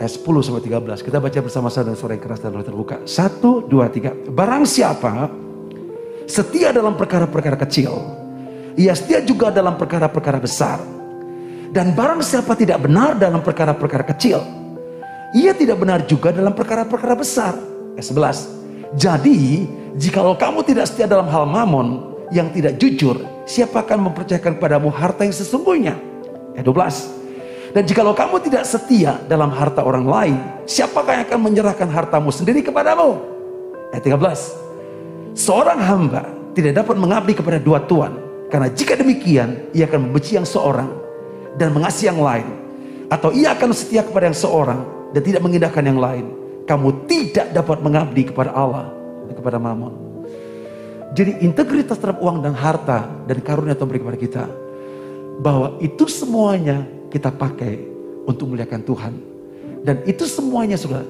ayat 0.04 0.20
10 0.20 0.44
sampai 0.44 0.64
13. 0.68 1.00
Kita 1.00 1.24
baca 1.24 1.40
bersama-sama 1.40 1.88
dengan 1.88 2.00
suara 2.00 2.20
yang 2.20 2.24
keras 2.24 2.44
dan 2.44 2.52
terbuka. 2.60 3.08
Satu, 3.08 3.64
dua, 3.64 3.88
tiga. 3.88 4.12
Barang 4.12 4.68
siapa 4.68 5.32
setia 6.28 6.76
dalam 6.76 7.00
perkara-perkara 7.00 7.56
kecil, 7.64 7.96
ia 8.76 8.92
setia 8.92 9.24
juga 9.24 9.48
dalam 9.52 9.80
perkara-perkara 9.80 10.40
besar. 10.44 10.80
Dan 11.74 11.98
barang 11.98 12.22
siapa 12.22 12.54
tidak 12.54 12.86
benar 12.86 13.18
dalam 13.18 13.42
perkara-perkara 13.42 14.06
kecil, 14.14 14.38
ia 15.34 15.58
tidak 15.58 15.82
benar 15.82 16.06
juga 16.06 16.30
dalam 16.30 16.54
perkara-perkara 16.54 17.18
besar. 17.18 17.58
Ayat 17.98 18.06
11. 18.06 18.63
Jadi 18.94 19.68
Jikalau 19.94 20.34
kamu 20.34 20.66
tidak 20.66 20.90
setia 20.90 21.06
dalam 21.06 21.30
hal 21.30 21.46
mamon 21.46 22.18
yang 22.34 22.50
tidak 22.50 22.82
jujur, 22.82 23.22
siapa 23.46 23.86
akan 23.86 24.10
mempercayakan 24.10 24.58
padamu 24.58 24.90
harta 24.90 25.22
yang 25.22 25.36
sesungguhnya? 25.38 25.94
Ayat 26.58 26.66
12. 26.66 27.78
Dan 27.78 27.86
jikalau 27.86 28.18
kamu 28.18 28.42
tidak 28.42 28.66
setia 28.66 29.22
dalam 29.30 29.54
harta 29.54 29.86
orang 29.86 30.06
lain, 30.06 30.38
siapakah 30.66 31.22
yang 31.22 31.26
akan 31.30 31.40
menyerahkan 31.46 31.90
hartamu 31.94 32.34
sendiri 32.34 32.66
kepadamu? 32.66 33.22
Ayat 33.94 34.02
13. 34.02 35.38
Seorang 35.38 35.78
hamba 35.78 36.26
tidak 36.58 36.82
dapat 36.82 36.98
mengabdi 36.98 37.38
kepada 37.38 37.62
dua 37.62 37.86
tuan, 37.86 38.18
karena 38.50 38.74
jika 38.74 38.98
demikian, 38.98 39.70
ia 39.78 39.86
akan 39.86 40.10
membenci 40.10 40.42
yang 40.42 40.46
seorang 40.46 40.90
dan 41.62 41.70
mengasihi 41.70 42.10
yang 42.10 42.18
lain. 42.18 42.50
Atau 43.14 43.30
ia 43.30 43.54
akan 43.54 43.78
setia 43.78 44.02
kepada 44.02 44.26
yang 44.26 44.38
seorang 44.38 45.14
dan 45.14 45.22
tidak 45.22 45.42
mengindahkan 45.46 45.86
yang 45.86 46.02
lain. 46.02 46.43
Kamu 46.64 47.08
tidak 47.10 47.52
dapat 47.52 47.84
mengabdi 47.84 48.32
kepada 48.32 48.56
Allah 48.56 49.04
kepada 49.44 49.60
mamon. 49.60 49.92
Jadi 51.12 51.44
integritas 51.44 52.00
terhadap 52.00 52.24
uang 52.24 52.40
dan 52.40 52.56
harta 52.56 53.06
dan 53.28 53.38
karunia 53.44 53.76
Tuhan 53.76 53.90
beri 53.92 54.00
kepada 54.00 54.20
kita. 54.20 54.44
Bahwa 55.44 55.76
itu 55.84 56.08
semuanya 56.08 56.88
kita 57.12 57.30
pakai 57.36 57.84
untuk 58.24 58.56
muliakan 58.56 58.82
Tuhan. 58.88 59.14
Dan 59.84 60.00
itu 60.08 60.24
semuanya 60.24 60.80
sudah 60.80 61.04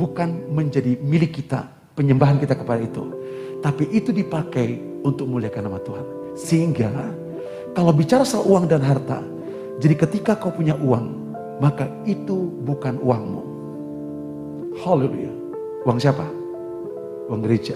bukan 0.00 0.48
menjadi 0.50 0.96
milik 1.04 1.44
kita, 1.44 1.68
penyembahan 1.92 2.40
kita 2.40 2.56
kepada 2.56 2.80
itu. 2.80 3.04
Tapi 3.60 3.92
itu 3.92 4.10
dipakai 4.10 4.80
untuk 5.04 5.28
muliakan 5.28 5.68
nama 5.68 5.78
Tuhan. 5.84 6.06
Sehingga 6.32 6.90
kalau 7.76 7.92
bicara 7.92 8.24
soal 8.24 8.48
uang 8.48 8.66
dan 8.66 8.80
harta, 8.80 9.20
jadi 9.78 9.94
ketika 9.94 10.32
kau 10.40 10.50
punya 10.50 10.74
uang, 10.80 11.06
maka 11.60 11.86
itu 12.08 12.50
bukan 12.64 12.98
uangmu. 12.98 13.45
Haleluya. 14.82 15.32
Uang 15.86 16.00
siapa? 16.02 16.26
uang 17.26 17.42
gereja, 17.42 17.74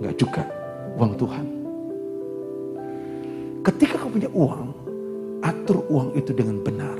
nggak 0.00 0.14
juga 0.16 0.42
uang 0.96 1.12
Tuhan. 1.20 1.46
Ketika 3.60 4.00
kau 4.00 4.08
punya 4.08 4.30
uang, 4.32 4.66
atur 5.44 5.84
uang 5.92 6.16
itu 6.16 6.32
dengan 6.32 6.64
benar. 6.64 6.96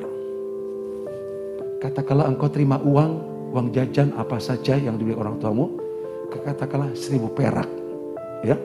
Katakanlah 1.80 2.28
engkau 2.28 2.52
terima 2.52 2.76
uang, 2.84 3.12
uang 3.56 3.66
jajan 3.72 4.12
apa 4.20 4.36
saja 4.36 4.76
yang 4.76 5.00
diberi 5.00 5.16
orang 5.16 5.40
tuamu, 5.40 5.72
katakanlah 6.28 6.92
seribu 6.92 7.32
perak. 7.32 7.68
Ya, 8.44 8.60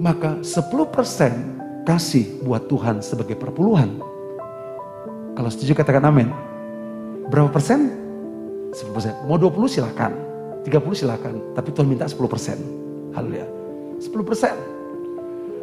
maka 0.00 0.40
10% 0.40 1.84
kasih 1.84 2.40
buat 2.40 2.64
Tuhan 2.72 3.04
sebagai 3.04 3.36
perpuluhan. 3.36 4.00
Kalau 5.36 5.50
setuju 5.52 5.76
katakan 5.76 6.08
amin. 6.08 6.28
Berapa 7.28 7.52
persen? 7.52 7.97
10 8.72 8.94
persen. 8.94 9.14
Mau 9.24 9.40
20 9.40 9.68
silahkan. 9.68 10.12
30 10.66 11.00
silakan, 11.00 11.34
tapi 11.56 11.72
Tuhan 11.72 11.88
minta 11.88 12.04
10 12.04 12.28
persen. 12.28 12.58
Haleluya. 13.16 13.46
10 14.02 14.12
persen. 14.26 14.54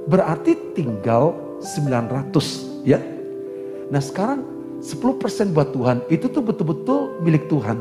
Berarti 0.10 0.58
tinggal 0.74 1.34
900 1.62 2.86
ya. 2.86 2.98
Nah 3.90 4.02
sekarang 4.02 4.42
10 4.82 5.22
persen 5.22 5.50
buat 5.54 5.74
Tuhan 5.74 6.06
itu 6.10 6.30
tuh 6.30 6.42
betul-betul 6.42 7.22
milik 7.22 7.50
Tuhan. 7.50 7.78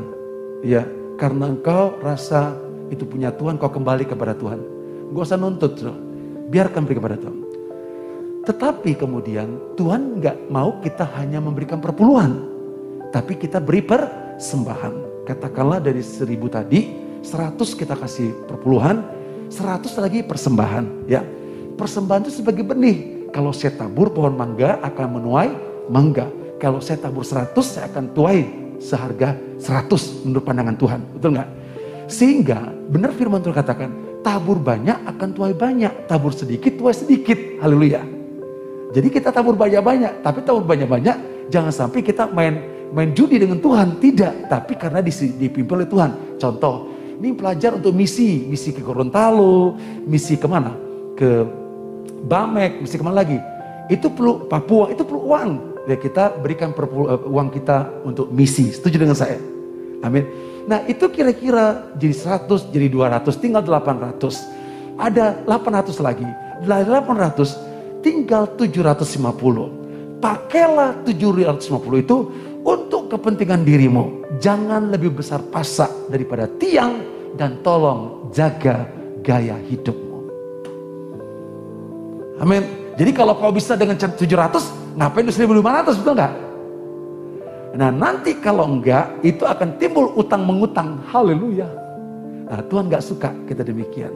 Ya, 0.65 0.85
karena 1.21 1.53
engkau 1.53 1.93
rasa 2.01 2.57
itu 2.89 3.05
punya 3.05 3.29
Tuhan, 3.29 3.61
kau 3.61 3.69
kembali 3.69 4.09
kepada 4.09 4.33
Tuhan. 4.33 4.57
Gak 5.13 5.25
usah 5.29 5.37
nuntut, 5.37 5.77
loh. 5.85 5.97
biarkan 6.49 6.85
beri 6.85 6.97
kepada 6.97 7.17
Tuhan. 7.17 7.37
Tetapi 8.45 8.91
kemudian 8.97 9.77
Tuhan 9.77 10.21
nggak 10.21 10.53
mau 10.53 10.77
kita 10.81 11.05
hanya 11.17 11.41
memberikan 11.41 11.81
perpuluhan, 11.81 12.45
tapi 13.09 13.37
kita 13.37 13.57
beri 13.57 13.81
persembahan. 13.85 15.04
Katakanlah 15.25 15.81
dari 15.81 16.05
seribu 16.05 16.45
tadi, 16.45 16.93
100 17.25 17.57
kita 17.73 17.97
kasih 17.97 18.45
perpuluhan, 18.45 19.01
100 19.49 19.97
lagi 19.97 20.21
persembahan. 20.21 21.09
Ya, 21.09 21.25
persembahan 21.73 22.29
itu 22.29 22.45
sebagai 22.45 22.61
benih. 22.61 23.27
Kalau 23.33 23.49
saya 23.49 23.73
tabur 23.73 24.13
pohon 24.13 24.37
mangga 24.37 24.77
akan 24.85 25.07
menuai 25.19 25.49
mangga. 25.89 26.29
Kalau 26.61 26.77
saya 26.79 27.01
tabur 27.01 27.25
100 27.25 27.51
saya 27.65 27.89
akan 27.89 28.13
tuai 28.13 28.45
seharga 28.77 29.35
100 29.57 30.29
menurut 30.29 30.45
pandangan 30.45 30.77
Tuhan. 30.77 31.01
Betul 31.17 31.29
nggak? 31.35 31.49
Sehingga 32.05 32.69
benar 32.85 33.09
firman 33.17 33.41
Tuhan 33.41 33.57
katakan, 33.57 33.89
tabur 34.21 34.61
banyak 34.61 35.09
akan 35.09 35.29
tuai 35.33 35.57
banyak, 35.57 36.05
tabur 36.05 36.37
sedikit 36.37 36.77
tuai 36.77 36.93
sedikit. 36.93 37.37
Haleluya. 37.65 38.05
Jadi 38.93 39.07
kita 39.09 39.33
tabur 39.33 39.57
banyak-banyak, 39.57 40.21
tapi 40.21 40.45
tabur 40.45 40.63
banyak-banyak 40.63 41.49
jangan 41.49 41.73
sampai 41.73 41.99
kita 42.05 42.29
main 42.29 42.74
main 42.95 43.11
judi 43.11 43.35
dengan 43.35 43.59
Tuhan, 43.59 43.99
tidak, 43.99 44.47
tapi 44.47 44.79
karena 44.79 45.03
dipimpin 45.03 45.83
oleh 45.83 45.89
Tuhan. 45.91 46.39
Contoh, 46.39 46.95
ini 47.19 47.35
pelajar 47.35 47.75
untuk 47.75 47.91
misi, 47.91 48.47
misi 48.47 48.71
ke 48.71 48.79
Gorontalo, 48.79 49.75
misi 50.07 50.39
ke 50.39 50.47
mana? 50.47 50.71
Ke 51.19 51.43
Bamek, 52.25 52.79
misi 52.79 52.95
ke 52.95 53.03
mana 53.03 53.19
lagi? 53.19 53.35
Itu 53.91 54.15
perlu 54.15 54.47
Papua, 54.47 54.95
itu 54.95 55.03
perlu 55.03 55.27
uang. 55.27 55.51
Ya 55.85 55.99
kita 55.99 56.39
berikan 56.41 56.73
perlu, 56.73 57.05
uh, 57.05 57.21
uang 57.29 57.51
kita 57.53 58.07
untuk 58.07 58.31
misi. 58.31 58.71
Setuju 58.71 58.97
dengan 58.97 59.13
saya? 59.13 59.37
Amin. 60.01 60.25
Nah 60.65 60.81
itu 60.89 61.05
kira-kira 61.11 61.93
jadi 61.99 62.15
100, 62.15 62.73
jadi 62.73 62.87
200, 62.89 63.37
tinggal 63.37 63.61
800. 63.61 64.97
Ada 64.97 65.45
800 65.45 65.99
lagi. 66.01 66.25
Dari 66.63 66.87
800 66.89 68.01
tinggal 68.01 68.49
750. 68.57 70.17
Pakailah 70.23 71.05
750 71.05 72.01
itu 72.01 72.17
untuk 72.65 73.13
kepentingan 73.13 73.61
dirimu. 73.61 74.25
Jangan 74.41 74.89
lebih 74.89 75.13
besar 75.13 75.45
pasak 75.53 76.09
daripada 76.09 76.49
tiang 76.57 76.99
dan 77.37 77.61
tolong 77.61 78.33
jaga 78.33 78.89
gaya 79.21 79.55
hidupmu. 79.69 80.19
Amin. 82.41 82.63
Jadi 82.95 83.11
kalau 83.13 83.37
kau 83.37 83.53
bisa 83.53 83.77
dengan 83.77 83.95
700, 83.95 84.17
ngapain 84.97 85.27
1500 85.29 85.99
betul 86.01 86.13
nggak? 86.17 86.33
Nah 87.75 87.91
nanti 87.91 88.39
kalau 88.39 88.71
enggak, 88.71 89.19
itu 89.19 89.43
akan 89.43 89.75
timbul 89.75 90.15
utang 90.15 90.47
mengutang. 90.47 91.03
Haleluya. 91.11 91.67
Nah 92.47 92.63
Tuhan 92.71 92.87
nggak 92.87 93.03
suka 93.03 93.29
kita 93.45 93.67
demikian. 93.67 94.11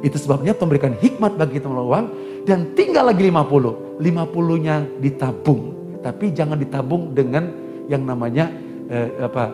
Itu 0.00 0.20
sebabnya 0.20 0.52
memberikan 0.56 0.96
hikmat 1.00 1.36
bagi 1.36 1.60
kita 1.60 1.68
uang 1.68 2.06
dan 2.44 2.72
tinggal 2.76 3.08
lagi 3.08 3.28
50. 3.28 4.00
50-nya 4.00 4.76
ditabung. 5.00 5.62
Tapi 6.04 6.32
jangan 6.36 6.60
ditabung 6.60 7.16
dengan 7.16 7.63
yang 7.90 8.02
namanya 8.04 8.50
eh, 8.88 9.08
apa 9.20 9.52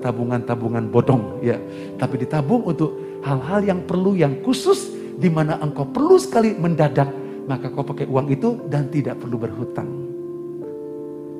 tabungan-tabungan 0.00 0.90
bodong 0.90 1.42
ya. 1.44 1.56
Tapi 1.96 2.26
ditabung 2.26 2.66
untuk 2.66 3.20
hal-hal 3.22 3.60
yang 3.64 3.80
perlu 3.84 4.16
yang 4.16 4.40
khusus 4.40 4.90
di 5.20 5.28
mana 5.28 5.60
engkau 5.60 5.84
perlu 5.84 6.16
sekali 6.16 6.56
mendadak 6.56 7.20
maka 7.50 7.66
kau 7.66 7.82
pakai 7.82 8.06
uang 8.06 8.30
itu 8.30 8.62
dan 8.70 8.86
tidak 8.94 9.18
perlu 9.18 9.34
berhutang. 9.34 9.90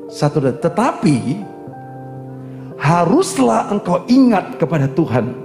Satu, 0.09 0.41
dua, 0.41 0.55
tetapi 0.57 1.37
haruslah 2.79 3.69
engkau 3.69 4.07
ingat 4.09 4.57
kepada 4.57 4.89
Tuhan 4.89 5.35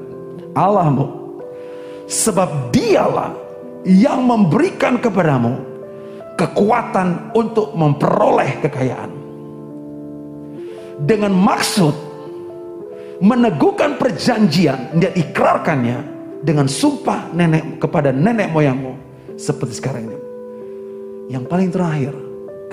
Allahmu. 0.55 1.37
Sebab 2.07 2.73
dialah 2.73 3.35
yang 3.85 4.25
memberikan 4.25 4.97
kepadamu 4.97 5.61
kekuatan 6.39 7.35
untuk 7.37 7.75
memperoleh 7.77 8.65
kekayaan. 8.65 9.13
Dengan 11.05 11.35
maksud 11.35 11.95
meneguhkan 13.19 13.99
perjanjian 13.99 14.95
dan 14.99 15.13
ikrarkannya 15.13 15.99
dengan 16.45 16.71
sumpah 16.71 17.35
nenek 17.35 17.83
kepada 17.83 18.15
nenek 18.15 18.53
moyangmu 18.53 18.95
seperti 19.35 19.81
sekarang 19.81 20.07
ini. 20.07 20.19
Yang 21.35 21.45
paling 21.49 21.71
terakhir, 21.73 22.15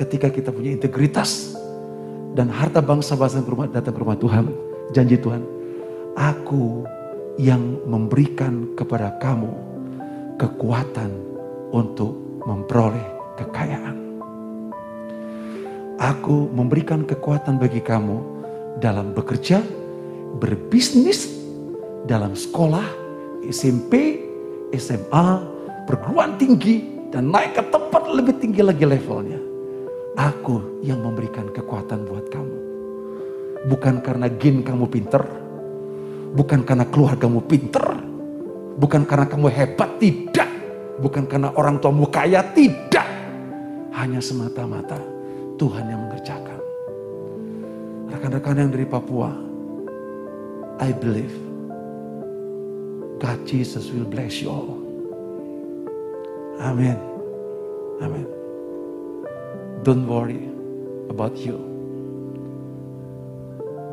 ketika 0.02 0.34
kita 0.34 0.50
punya 0.50 0.74
integritas 0.74 1.54
dan 2.34 2.50
harta 2.50 2.82
bangsa-bangsa 2.82 3.46
datang 3.70 3.94
ke 3.94 4.00
rumah 4.02 4.18
Tuhan, 4.18 4.50
janji 4.98 5.22
Tuhan, 5.22 5.46
aku 6.18 6.82
yang 7.38 7.78
memberikan 7.86 8.74
kepada 8.74 9.14
kamu 9.22 9.54
kekuatan 10.42 11.14
untuk 11.70 12.18
memperoleh 12.50 13.06
kekayaan. 13.38 13.98
Aku 16.02 16.50
memberikan 16.50 17.06
kekuatan 17.06 17.62
bagi 17.62 17.78
kamu 17.78 18.18
dalam 18.82 19.14
bekerja, 19.14 19.62
berbisnis 20.42 21.30
dalam 22.10 22.34
sekolah, 22.34 22.90
SMP, 23.54 24.18
SMA, 24.74 25.46
perguruan 25.86 26.42
tinggi, 26.42 26.90
dan 27.14 27.30
naik 27.30 27.54
ke 27.54 27.64
tempat 27.70 28.10
lebih 28.10 28.42
tinggi 28.42 28.66
lagi 28.66 28.82
levelnya. 28.82 29.51
Aku 30.18 30.84
yang 30.84 31.00
memberikan 31.00 31.48
kekuatan 31.52 32.04
buat 32.04 32.28
kamu. 32.28 32.58
Bukan 33.72 34.04
karena 34.04 34.28
gen 34.28 34.66
kamu 34.66 34.86
pinter, 34.92 35.24
bukan 36.36 36.66
karena 36.68 36.84
keluargamu 36.90 37.40
pinter, 37.46 37.86
bukan 38.76 39.08
karena 39.08 39.26
kamu 39.30 39.48
hebat, 39.54 39.90
tidak. 40.02 40.50
Bukan 41.02 41.26
karena 41.26 41.50
orang 41.58 41.82
tuamu 41.82 42.06
kaya, 42.10 42.46
tidak. 42.54 43.08
Hanya 43.96 44.22
semata-mata 44.22 44.98
Tuhan 45.58 45.86
yang 45.90 46.02
mengerjakan. 46.10 46.60
Rekan-rekan 48.12 48.60
yang 48.60 48.70
dari 48.70 48.86
Papua, 48.86 49.32
I 50.82 50.92
believe 50.92 51.34
God 53.22 53.46
Jesus 53.46 53.94
will 53.94 54.06
bless 54.10 54.42
you 54.42 54.50
all. 54.50 54.82
Amen. 56.58 56.98
Amen. 58.02 58.41
Don't 59.82 60.06
worry 60.06 60.46
about 61.10 61.38
you. 61.38 61.58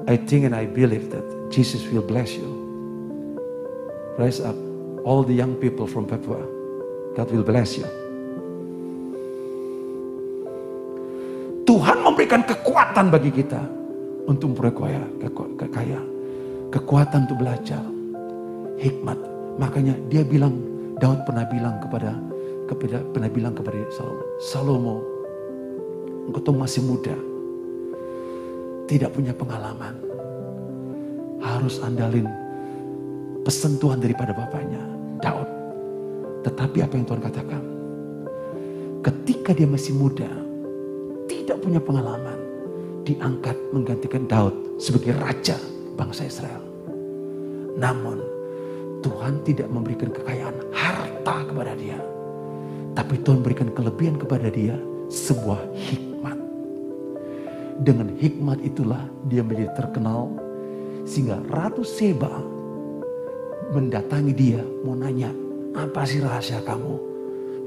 I 0.08 0.16
think 0.16 0.44
and 0.44 0.56
I 0.56 0.64
believe 0.68 1.10
that 1.12 1.24
Jesus 1.48 1.84
will 1.88 2.04
bless 2.04 2.36
you. 2.36 2.48
Rise 4.16 4.40
up, 4.40 4.56
all 5.04 5.22
the 5.22 5.34
young 5.34 5.56
people 5.56 5.86
from 5.86 6.04
Papua. 6.04 6.40
God 7.16 7.28
will 7.32 7.44
bless 7.44 7.76
you. 7.76 7.88
Tuhan 11.68 12.00
memberikan 12.00 12.44
kekuatan 12.48 13.12
bagi 13.12 13.28
kita 13.28 13.60
untuk 14.24 14.56
memperoleh 14.56 15.04
kekayaan 15.60 16.08
kekuatan 16.68 17.24
untuk 17.28 17.40
belajar, 17.40 17.82
hikmat. 18.80 19.18
Makanya 19.58 19.96
dia 20.12 20.22
bilang, 20.22 20.54
Daud 21.00 21.24
pernah 21.24 21.48
bilang 21.48 21.80
kepada 21.80 22.14
kepada 22.68 23.00
pernah 23.16 23.30
bilang 23.32 23.54
kepada 23.56 23.80
Salomo, 23.88 24.24
Salomo, 24.38 24.96
engkau 26.28 26.44
tuh 26.44 26.52
masih 26.52 26.84
muda, 26.84 27.16
tidak 28.84 29.16
punya 29.16 29.32
pengalaman, 29.32 29.96
harus 31.40 31.80
andalin 31.80 32.28
pesan 33.48 33.80
Tuhan 33.80 33.96
daripada 33.96 34.36
bapaknya, 34.36 34.84
Daud. 35.24 35.48
Tetapi 36.44 36.84
apa 36.84 36.92
yang 37.00 37.06
Tuhan 37.08 37.22
katakan? 37.24 37.62
Ketika 39.00 39.56
dia 39.56 39.64
masih 39.64 39.96
muda, 39.96 40.28
tidak 41.24 41.64
punya 41.64 41.80
pengalaman, 41.80 42.36
diangkat 43.08 43.56
menggantikan 43.72 44.28
Daud 44.28 44.52
sebagai 44.76 45.16
raja 45.16 45.56
bangsa 45.96 46.28
Israel. 46.28 46.60
Namun 47.80 48.20
Tuhan 49.00 49.40
tidak 49.48 49.72
memberikan 49.72 50.12
kekayaan 50.12 50.56
harta 50.76 51.36
kepada 51.48 51.72
dia. 51.78 51.96
Tapi 52.92 53.16
Tuhan 53.22 53.40
berikan 53.40 53.70
kelebihan 53.72 54.18
kepada 54.18 54.50
dia 54.50 54.74
sebuah 55.08 55.60
hikmat. 55.74 56.38
Dengan 57.82 58.08
hikmat 58.16 58.58
itulah 58.62 59.00
dia 59.26 59.40
menjadi 59.40 59.72
terkenal. 59.74 60.32
Sehingga 61.08 61.40
Ratu 61.48 61.82
Seba 61.82 62.30
mendatangi 63.72 64.32
dia 64.36 64.60
mau 64.84 64.92
nanya 64.96 65.32
apa 65.72 66.04
sih 66.04 66.20
rahasia 66.20 66.60
kamu? 66.64 66.94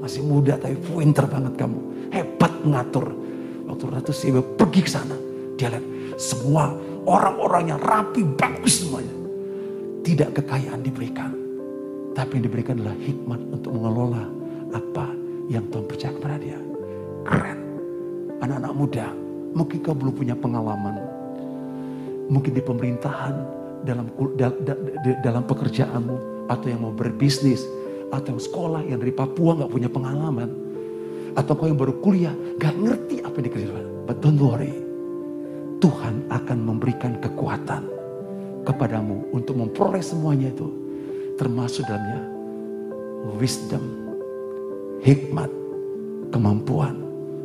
Masih 0.02 0.22
muda 0.22 0.58
tapi 0.58 0.78
pinter 0.78 1.26
banget 1.26 1.54
kamu. 1.58 2.10
Hebat 2.10 2.52
mengatur. 2.62 3.10
Waktu 3.66 3.84
Ratu 3.90 4.12
Seba 4.14 4.40
pergi 4.42 4.80
ke 4.82 4.90
sana. 4.90 5.14
Dia 5.58 5.70
lihat 5.70 5.86
semua 6.18 6.74
orang-orangnya 7.06 7.78
rapi, 7.78 8.22
bagus 8.38 8.82
semuanya. 8.82 9.14
Tidak 10.02 10.34
kekayaan 10.34 10.82
diberikan. 10.82 11.30
Tapi 12.12 12.38
yang 12.38 12.44
diberikan 12.44 12.74
adalah 12.78 12.98
hikmat 12.98 13.40
untuk 13.54 13.70
mengelola 13.72 14.24
apa 14.74 15.06
yang 15.48 15.64
Tuhan 15.70 15.86
percaya 15.88 16.12
kepada 16.12 16.36
dia. 16.36 16.71
Keren. 17.22 17.58
Anak-anak 18.42 18.74
muda, 18.74 19.06
mungkin 19.54 19.78
kau 19.82 19.94
belum 19.94 20.14
punya 20.14 20.34
pengalaman. 20.34 20.98
Mungkin 22.26 22.52
di 22.54 22.62
pemerintahan, 22.62 23.34
dalam 23.86 24.10
dalam 25.22 25.42
pekerjaanmu, 25.46 26.46
atau 26.50 26.66
yang 26.66 26.82
mau 26.82 26.94
berbisnis, 26.94 27.62
atau 28.10 28.34
yang 28.34 28.42
sekolah 28.42 28.82
yang 28.86 28.98
dari 28.98 29.14
Papua 29.14 29.58
nggak 29.58 29.70
punya 29.70 29.90
pengalaman, 29.90 30.50
atau 31.38 31.52
kau 31.54 31.70
yang 31.70 31.78
baru 31.78 31.94
kuliah 32.02 32.34
nggak 32.58 32.74
ngerti 32.78 33.16
apa 33.22 33.34
yang 33.38 33.46
dikerjakan. 33.46 33.86
But 34.06 34.18
don't 34.18 34.38
worry, 34.42 34.74
Tuhan 35.78 36.26
akan 36.30 36.58
memberikan 36.62 37.18
kekuatan 37.22 37.86
kepadamu 38.66 39.30
untuk 39.34 39.58
memperoleh 39.58 40.02
semuanya 40.02 40.50
itu, 40.50 40.70
termasuk 41.38 41.86
dalamnya 41.86 42.22
wisdom, 43.38 43.82
hikmat, 45.02 45.50
kemampuan, 46.30 47.01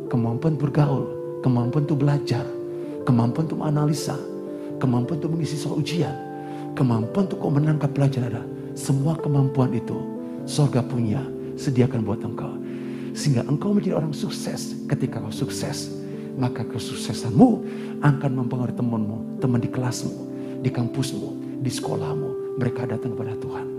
kemampuan 0.08 0.56
bergaul, 0.56 1.06
kemampuan 1.44 1.84
untuk 1.84 2.02
belajar, 2.02 2.44
kemampuan 3.04 3.44
untuk 3.46 3.60
menganalisa, 3.60 4.16
kemampuan 4.80 5.20
untuk 5.20 5.32
mengisi 5.36 5.56
soal 5.56 5.78
ujian, 5.78 6.16
kemampuan 6.74 7.28
untuk 7.28 7.38
kau 7.38 7.52
menangkap 7.52 7.92
pelajaran 7.92 8.32
ada. 8.34 8.42
Semua 8.78 9.18
kemampuan 9.18 9.74
itu 9.74 10.18
Sorga 10.48 10.80
punya, 10.80 11.20
sediakan 11.60 12.08
buat 12.08 12.24
engkau. 12.24 12.56
Sehingga 13.12 13.44
engkau 13.44 13.76
menjadi 13.76 14.00
orang 14.00 14.16
sukses. 14.16 14.72
Ketika 14.88 15.20
kau 15.20 15.28
sukses, 15.28 15.92
maka 16.40 16.64
kesuksesanmu 16.64 17.68
akan 18.00 18.30
mempengaruhi 18.32 18.72
temanmu, 18.72 19.44
teman 19.44 19.60
di 19.60 19.68
kelasmu, 19.68 20.14
di 20.64 20.72
kampusmu, 20.72 21.60
di 21.60 21.68
sekolahmu. 21.68 22.56
Mereka 22.56 22.88
datang 22.88 23.12
kepada 23.12 23.36
Tuhan. 23.36 23.77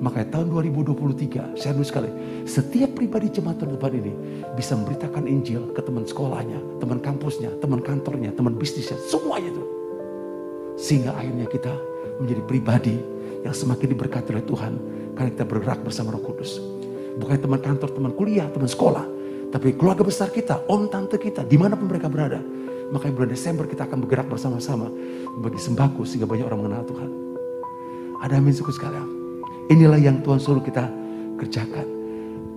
Makanya 0.00 0.32
tahun 0.32 0.48
2023, 0.48 1.60
saya 1.60 1.76
dulu 1.76 1.84
sekali, 1.84 2.08
setiap 2.48 2.96
pribadi 2.96 3.28
jemaat 3.28 3.60
tempat 3.60 3.92
ini 3.92 4.16
bisa 4.56 4.72
memberitakan 4.72 5.28
Injil 5.28 5.76
ke 5.76 5.84
teman 5.84 6.08
sekolahnya, 6.08 6.56
teman 6.80 7.04
kampusnya, 7.04 7.52
teman 7.60 7.84
kantornya, 7.84 8.32
teman 8.32 8.56
bisnisnya, 8.56 8.96
semuanya 8.96 9.52
itu. 9.52 9.64
Sehingga 10.80 11.12
akhirnya 11.12 11.44
kita 11.52 11.76
menjadi 12.16 12.42
pribadi 12.48 12.96
yang 13.44 13.52
semakin 13.52 13.92
diberkati 13.92 14.32
oleh 14.32 14.44
Tuhan 14.48 14.72
karena 15.12 15.28
kita 15.36 15.44
bergerak 15.44 15.84
bersama 15.84 16.16
Roh 16.16 16.24
Kudus. 16.24 16.56
Bukan 17.20 17.36
teman 17.36 17.60
kantor, 17.60 17.92
teman 17.92 18.12
kuliah, 18.16 18.48
teman 18.48 18.72
sekolah. 18.72 19.04
Tapi 19.52 19.76
keluarga 19.76 20.00
besar 20.00 20.32
kita, 20.32 20.64
om 20.64 20.88
tante 20.88 21.20
kita, 21.20 21.44
di 21.44 21.60
mana 21.60 21.76
pun 21.76 21.92
mereka 21.92 22.08
berada. 22.08 22.40
Makanya 22.88 23.12
bulan 23.12 23.30
Desember 23.36 23.68
kita 23.68 23.84
akan 23.84 24.00
bergerak 24.00 24.32
bersama-sama 24.32 24.88
bagi 25.44 25.60
sembako 25.60 26.08
sehingga 26.08 26.24
banyak 26.24 26.48
orang 26.48 26.60
mengenal 26.64 26.88
Tuhan. 26.88 27.10
Ada 28.24 28.40
amin 28.40 28.54
suku 28.56 28.72
sekalian. 28.72 29.19
Inilah 29.70 30.02
yang 30.02 30.18
Tuhan 30.18 30.42
suruh 30.42 30.58
kita 30.66 30.90
kerjakan. 31.38 31.86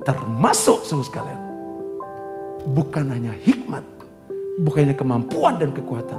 Termasuk 0.01 0.81
suku 0.81 1.05
sekalian. 1.05 1.41
Bukan 2.73 3.05
hanya 3.13 3.37
hikmat, 3.37 3.85
bukan 4.65 4.89
hanya 4.89 4.97
kemampuan 4.97 5.61
dan 5.61 5.69
kekuatan. 5.77 6.17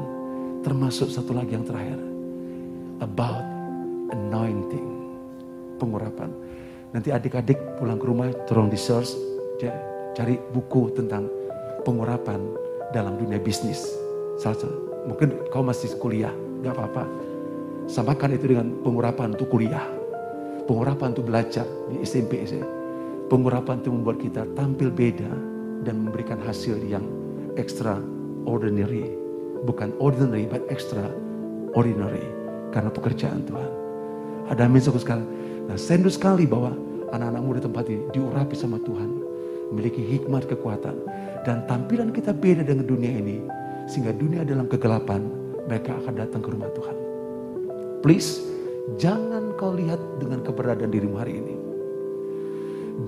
Termasuk 0.62 1.10
satu 1.10 1.34
lagi 1.34 1.58
yang 1.58 1.66
terakhir. 1.66 1.98
About 3.02 3.42
anointing 4.14 4.86
pengurapan. 5.82 6.30
Nanti 6.94 7.10
adik-adik 7.10 7.58
pulang 7.82 7.98
ke 7.98 8.06
rumah 8.06 8.30
tolong 8.46 8.70
di 8.70 8.78
search, 8.78 9.18
cari 10.14 10.38
buku 10.54 10.94
tentang 10.94 11.26
pengurapan 11.82 12.38
dalam 12.94 13.18
dunia 13.18 13.42
bisnis. 13.42 13.82
Salah 14.38 14.70
mungkin 15.10 15.34
kau 15.50 15.66
masih 15.66 15.90
kuliah, 15.98 16.30
nggak 16.62 16.70
apa-apa. 16.70 17.04
Samakan 17.90 18.38
itu 18.38 18.46
dengan 18.46 18.70
pengurapan 18.86 19.34
untuk 19.34 19.50
kuliah. 19.50 20.03
Pengurapan 20.64 21.12
untuk 21.12 21.28
belajar 21.28 21.68
di 21.92 22.00
SMP. 22.00 22.40
Pengurapan 23.28 23.84
itu 23.84 23.90
membuat 23.92 24.16
kita 24.20 24.48
tampil 24.56 24.88
beda 24.88 25.28
dan 25.84 26.08
memberikan 26.08 26.40
hasil 26.40 26.80
yang 26.84 27.04
extraordinary. 27.60 29.12
Bukan 29.64 29.92
ordinary, 30.00 30.48
but 30.48 30.64
extraordinary. 30.72 32.24
Karena 32.72 32.88
pekerjaan 32.88 33.44
Tuhan. 33.44 33.70
Ada 34.48 34.68
amin 34.68 34.80
sekali. 34.80 35.24
Nah 35.68 35.76
sendu 35.76 36.08
sekali 36.12 36.44
bahwa 36.44 36.72
anak-anak 37.12 37.42
muda 37.44 37.60
tempat 37.64 37.84
ini 37.88 38.04
diurapi 38.12 38.56
sama 38.56 38.80
Tuhan. 38.80 39.08
Memiliki 39.72 40.00
hikmat 40.00 40.48
kekuatan. 40.48 40.96
Dan 41.44 41.64
tampilan 41.68 42.08
kita 42.08 42.32
beda 42.32 42.64
dengan 42.64 42.88
dunia 42.88 43.12
ini. 43.12 43.44
Sehingga 43.84 44.16
dunia 44.16 44.48
dalam 44.48 44.64
kegelapan 44.64 45.24
mereka 45.68 45.96
akan 46.04 46.14
datang 46.16 46.40
ke 46.40 46.48
rumah 46.48 46.72
Tuhan. 46.72 46.96
Please, 48.04 48.40
jangan 49.00 49.56
kau 49.56 49.72
lihat 49.72 50.00
dengan 50.20 50.44
keberadaan 50.44 50.92
dirimu 50.92 51.16
hari 51.16 51.40
ini. 51.40 51.54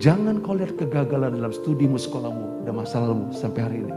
Jangan 0.03 0.43
kau 0.43 0.59
lihat 0.59 0.75
kegagalan 0.75 1.39
dalam 1.39 1.55
studimu, 1.55 1.95
sekolahmu, 1.95 2.67
dan 2.67 2.75
masa 2.75 2.99
lalumu 2.99 3.31
sampai 3.31 3.61
hari 3.63 3.79
ini. 3.87 3.95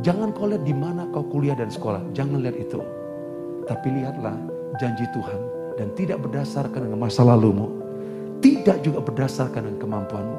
Jangan 0.00 0.32
kau 0.32 0.48
lihat 0.48 0.64
di 0.64 0.72
mana 0.72 1.10
kau 1.10 1.26
kuliah 1.26 1.58
dan 1.58 1.68
sekolah. 1.68 2.00
Jangan 2.16 2.40
lihat 2.40 2.56
itu. 2.56 2.80
Tapi 3.68 3.88
lihatlah 3.92 4.36
janji 4.80 5.04
Tuhan 5.12 5.40
dan 5.76 5.92
tidak 5.98 6.24
berdasarkan 6.24 6.88
dengan 6.88 7.00
masa 7.02 7.26
lalumu, 7.26 7.68
tidak 8.40 8.80
juga 8.80 9.04
berdasarkan 9.04 9.68
dengan 9.68 9.78
kemampuanmu, 9.84 10.38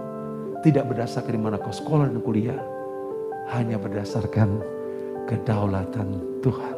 tidak 0.65 0.89
berdasarkan 0.89 1.31
di 1.37 1.41
mana 1.41 1.57
kau 1.61 1.73
sekolah 1.73 2.09
dan 2.09 2.19
kuliah, 2.23 2.59
hanya 3.53 3.77
berdasarkan 3.77 4.63
kedaulatan 5.29 6.41
Tuhan. 6.41 6.75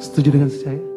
Setuju 0.00 0.28
dengan 0.32 0.48
saya? 0.48 0.89